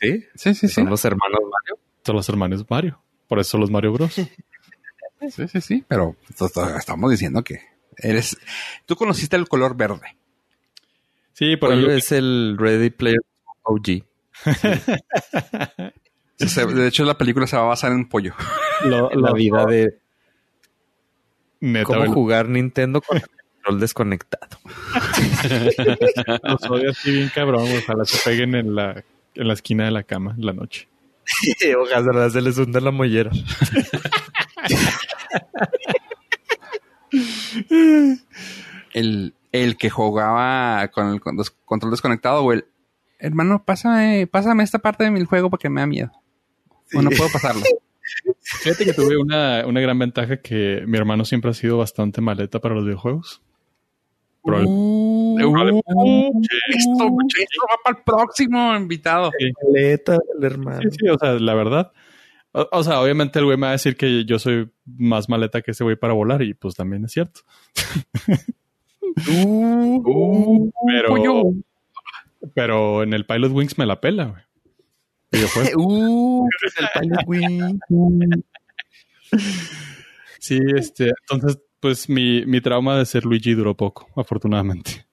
[0.00, 0.24] ¿Sí?
[0.34, 0.74] Sí, sí, sí.
[0.74, 1.78] Son los hermanos Mario.
[2.04, 3.00] Son los hermanos Mario.
[3.28, 4.14] Por eso son los Mario Bros.
[5.28, 6.16] Sí, sí, sí, pero
[6.78, 7.60] estamos diciendo que
[7.98, 8.38] eres.
[8.86, 10.16] Tú conociste el color verde.
[11.34, 13.20] Sí, por el es el Ready Player
[13.64, 13.84] OG.
[16.38, 18.34] De hecho, la película se va a basar en pollo.
[18.84, 19.98] lo- La vida de
[21.60, 24.56] neta, cómo jugar Nintendo con el control desconectado.
[26.44, 27.68] los odio así bien cabrón.
[27.76, 29.04] Ojalá se peguen en la,
[29.34, 30.88] en la esquina de la cama en la noche.
[31.78, 33.30] Ojalá se les hunda la mollera.
[38.92, 42.66] El, el que jugaba con el con- des- control desconectado o el.
[43.18, 46.10] Hermano, pásame, pásame esta parte de mi juego porque me da miedo.
[46.94, 47.62] O no puedo pasarlo.
[48.40, 52.60] Fíjate que tuve una, una gran ventaja que mi hermano siempre ha sido bastante maleta
[52.60, 53.42] para los videojuegos.
[54.42, 55.09] Probable- Uh,
[55.48, 55.80] probable-
[56.68, 57.08] esto,
[57.40, 59.30] esto va para el próximo invitado.
[59.72, 60.80] Maleta del hermano.
[60.82, 61.92] Sí, sí, o sea, la verdad.
[62.52, 65.62] O, o sea, obviamente el güey me va a decir que yo soy más maleta
[65.62, 67.40] que ese güey para volar y pues también es cierto.
[69.28, 71.42] Uh, Pero, pollo.
[72.54, 74.42] pero en el Pilot Wings me la pela, güey.
[75.32, 75.72] Videojuegos.
[75.76, 76.46] Uh,
[76.78, 78.42] El Pilot Wing.
[80.38, 85.06] Sí, este, entonces, pues mi, mi trauma de ser Luigi duró poco, afortunadamente.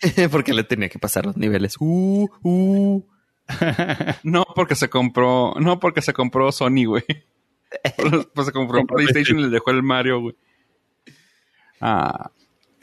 [0.30, 1.76] Porque le tenía que pasar los niveles.
[1.78, 3.04] Uh, uh.
[4.22, 5.54] no, porque se compró.
[5.58, 7.04] No, porque se compró Sony, güey.
[8.34, 10.36] Pues se compró PlayStation y le dejó el Mario, güey.
[11.80, 12.30] Ah,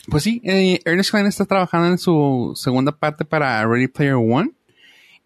[0.10, 4.51] pues sí, eh, Ernest Klein está trabajando en su segunda parte para Ready Player One.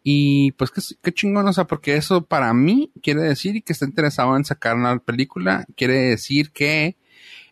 [0.03, 3.85] Y pues qué, qué chingón, o sea, porque eso para mí quiere decir que está
[3.85, 5.65] interesado en sacar una película.
[5.77, 6.97] Quiere decir que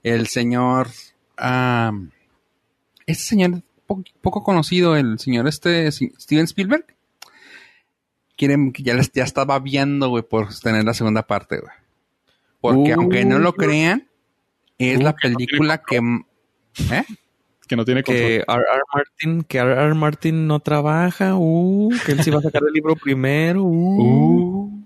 [0.04, 0.90] el señor.
[1.38, 1.94] ah,
[3.06, 3.64] este señor
[3.96, 6.86] po- poco conocido, el señor este Steven Spielberg.
[8.38, 11.72] Quieren que ya, les- ya estaba viendo, güey, por tener la segunda parte, güey.
[12.60, 13.00] Porque Uh.
[13.00, 14.08] aunque no lo crean,
[14.78, 15.98] es Uh, la que no película que.
[16.92, 17.04] ¿Eh?
[17.68, 18.26] que no tiene control.
[18.28, 18.82] Que R.R.
[18.94, 19.94] Martin, que R.R.
[19.94, 24.84] Martin no trabaja, uh, que él sí va a sacar el libro primero, uh.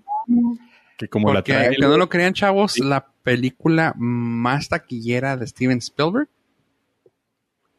[0.98, 1.68] Que como la trae.
[1.68, 6.30] aunque no lo crean, chavos, la película más taquillera de Steven Spielberg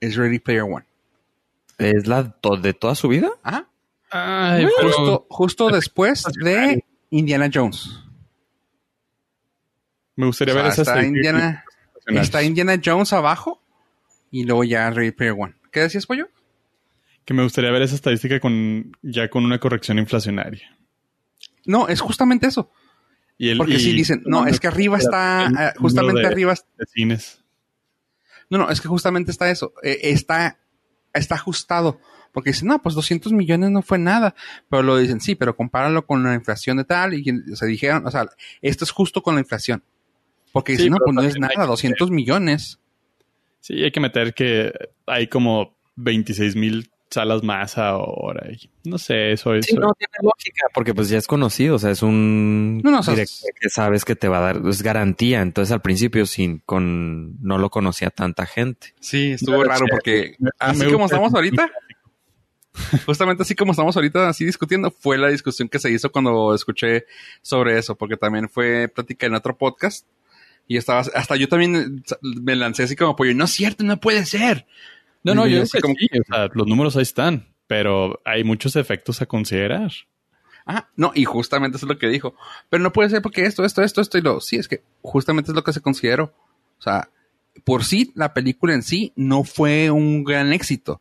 [0.00, 0.84] es Ready Player One.
[1.78, 3.30] ¿Es la to- de toda su vida?
[3.42, 3.68] Ajá.
[4.10, 8.00] Ay, pero- Justo, justo después de Indiana Jones.
[10.16, 11.08] me gustaría O sea, ver esa está serie.
[11.08, 11.64] Indiana,
[12.06, 13.62] está Indiana Jones abajo
[14.30, 15.54] y luego ya Ready Player One.
[15.70, 16.28] ¿Qué decías, pollo?
[17.24, 20.76] Que me gustaría ver esa estadística con ya con una corrección inflacionaria.
[21.66, 22.70] No, es justamente eso.
[23.36, 26.54] Y el, Porque y- si dicen, no, es que arriba está, eh, justamente de- arriba,
[26.78, 27.42] de cines.
[28.48, 30.58] no, no, es que justamente está eso, eh, está,
[31.16, 31.98] está ajustado.
[32.32, 34.34] Porque dicen, no, pues 200 millones no fue nada.
[34.68, 37.14] Pero lo dicen, sí, pero compáralo con la inflación de tal.
[37.14, 38.28] Y se dijeron, o sea,
[38.60, 39.82] esto es justo con la inflación.
[40.52, 42.78] Porque Sí, dicen, no, pues no es nada, que 200 millones.
[43.60, 44.72] Sí, hay que meter que
[45.06, 48.50] hay como 26 mil salas más ahora.
[48.52, 49.66] y no sé, eso es.
[49.66, 53.50] Sí, no tiene lógica, porque pues ya es conocido, o sea, es un No, director
[53.60, 55.40] que sabes que te va a dar, es garantía.
[55.42, 58.94] Entonces al principio sin con no lo conocía tanta gente.
[59.00, 61.70] Sí, estuvo No, raro porque me- así me como gusta estamos ahorita,
[63.06, 67.06] justamente así como estamos ahorita así discutiendo, fue la discusión que se hizo cuando escuché
[67.42, 70.06] sobre eso, porque también fue plática en otro podcast
[70.68, 74.26] y estaba, hasta yo también me lancé así como pollo, no es cierto, no puede
[74.26, 74.66] ser.
[75.26, 78.76] No, no, yo sé como- sí, o sea, los números ahí están, pero hay muchos
[78.76, 79.90] efectos a considerar.
[80.66, 82.34] Ah, no, y justamente eso es lo que dijo.
[82.68, 84.40] Pero no puede ser porque esto, esto, esto, esto y lo.
[84.40, 86.34] Sí, es que justamente es lo que se consideró.
[86.78, 87.08] O sea,
[87.64, 91.00] por sí, la película en sí no fue un gran éxito.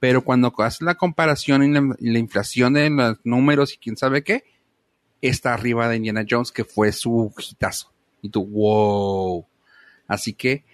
[0.00, 3.96] Pero cuando haces la comparación y la, y la inflación de los números y quién
[3.96, 4.44] sabe qué,
[5.22, 7.90] está arriba de Indiana Jones, que fue su hitazo.
[8.20, 9.46] Y tú, wow.
[10.06, 10.64] Así que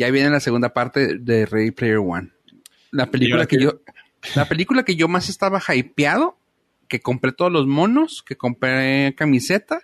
[0.00, 2.30] ya viene la segunda parte de Ready Player One.
[2.90, 3.82] La película que yo,
[4.34, 6.38] la película que yo más estaba hypeado,
[6.88, 9.82] que compré todos los monos, que compré camiseta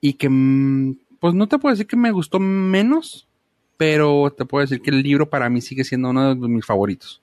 [0.00, 3.28] y que mm, pues no te puedo decir que me gustó menos,
[3.76, 7.22] pero te puedo decir que el libro para mí sigue siendo uno de mis favoritos.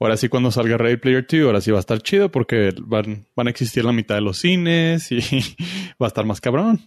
[0.00, 3.26] Ahora sí, cuando salga Ready Player 2, ahora sí va a estar chido porque van,
[3.36, 5.18] van a existir la mitad de los cines y
[6.00, 6.80] va a estar más cabrón.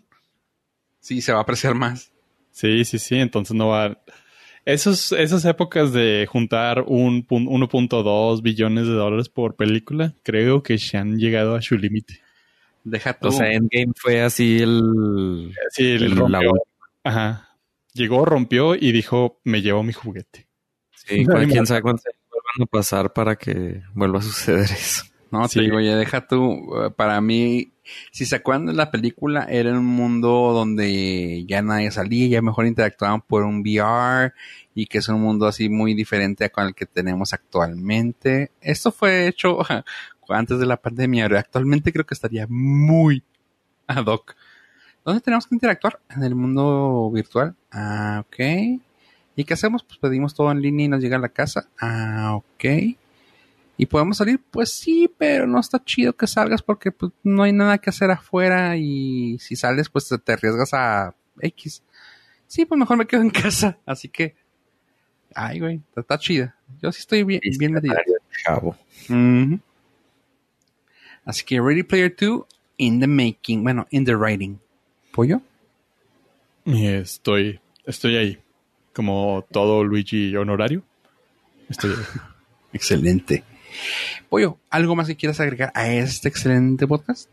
[1.01, 2.11] Sí, se va a apreciar más.
[2.59, 3.15] Sí, sí, sí.
[3.15, 3.97] Entonces no va.
[4.65, 10.97] Esos, esas épocas de juntar un 1.2 billones de dólares por película, creo que se
[10.97, 12.19] han llegado a su límite.
[12.83, 13.29] Deja tú.
[13.29, 15.53] O sea, Endgame fue así el.
[15.71, 16.41] Sí, el el- rompió.
[16.53, 16.59] la-
[17.11, 17.57] Ajá.
[17.93, 20.47] Llegó, rompió y dijo, me llevo mi juguete.
[20.93, 25.05] Sí, No, quién sabe cuánto van a pasar para que vuelva a suceder eso.
[25.31, 25.59] No, Sí.
[25.59, 26.53] te digo, ya deja tú.
[26.83, 27.71] eh, Para mí,
[28.11, 32.65] si se acuerdan de la película, era un mundo donde ya nadie salía, ya mejor
[32.65, 34.33] interactuaban por un VR
[34.73, 38.51] y que es un mundo así muy diferente a con el que tenemos actualmente.
[38.61, 39.59] Esto fue hecho
[40.29, 43.23] antes de la pandemia, pero actualmente creo que estaría muy
[43.87, 44.35] ad hoc.
[45.03, 45.99] ¿Dónde tenemos que interactuar?
[46.09, 47.55] En el mundo virtual.
[47.71, 48.81] Ah, ok.
[49.35, 49.83] ¿Y qué hacemos?
[49.83, 51.69] Pues pedimos todo en línea y nos llega a la casa.
[51.79, 52.65] Ah, ok.
[53.79, 54.41] ¿Y podemos salir?
[54.51, 58.11] Pues sí, pero no está chido que salgas porque pues, no hay nada que hacer
[58.11, 61.81] afuera y si sales pues te, arriesgas a X.
[62.45, 63.77] Sí, pues mejor me quedo en casa.
[63.85, 64.35] Así que...
[65.33, 66.57] Ay, güey, está, está chida.
[66.81, 67.95] Yo sí estoy bien, bien metido.
[68.43, 68.75] Chavo.
[71.23, 72.45] Así que Ready Player 2
[72.79, 73.63] in the making.
[73.63, 74.59] Bueno, in the writing.
[75.13, 75.41] ¿Pollo?
[76.65, 78.39] Estoy, estoy ahí.
[78.91, 80.83] Como todo Luigi honorario.
[81.69, 82.19] Estoy ahí.
[82.73, 83.45] Excelente.
[84.29, 87.29] Pollo, ¿algo más que quieras agregar a este excelente podcast?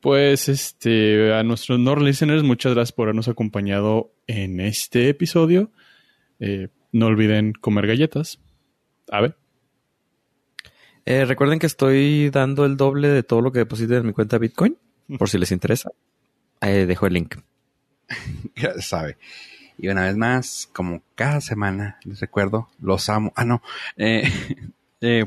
[0.00, 5.70] Pues este, a nuestros Nord listeners, muchas gracias por habernos acompañado en este episodio.
[6.40, 8.40] Eh, no olviden comer galletas.
[9.10, 9.36] A ver.
[11.04, 14.38] Eh, recuerden que estoy dando el doble de todo lo que depositen en mi cuenta
[14.38, 14.76] Bitcoin,
[15.18, 15.90] por si les interesa.
[16.60, 17.36] Dejo el link.
[18.56, 19.16] Ya sabe.
[19.78, 23.32] Y una vez más, como cada semana, les recuerdo, los amo.
[23.34, 23.62] Ah, no.
[23.96, 24.22] Eh,
[25.02, 25.26] eh,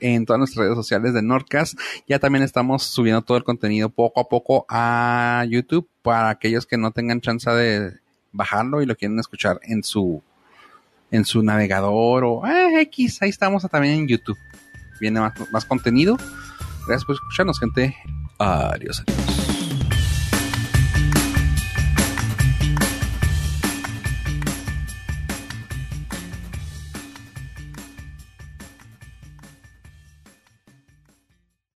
[0.00, 1.78] en todas nuestras redes sociales de Nordcast.
[2.08, 6.78] Ya también estamos subiendo todo el contenido poco a poco a YouTube para aquellos que
[6.78, 7.92] no tengan chance de
[8.32, 10.22] bajarlo y lo quieren escuchar en su
[11.10, 13.22] en su navegador o ah, X.
[13.22, 14.38] Ahí estamos también en YouTube.
[15.00, 16.16] Viene más, más contenido.
[16.86, 17.94] Gracias por escucharnos, gente.
[18.38, 19.04] Adiós.
[19.06, 19.33] adiós.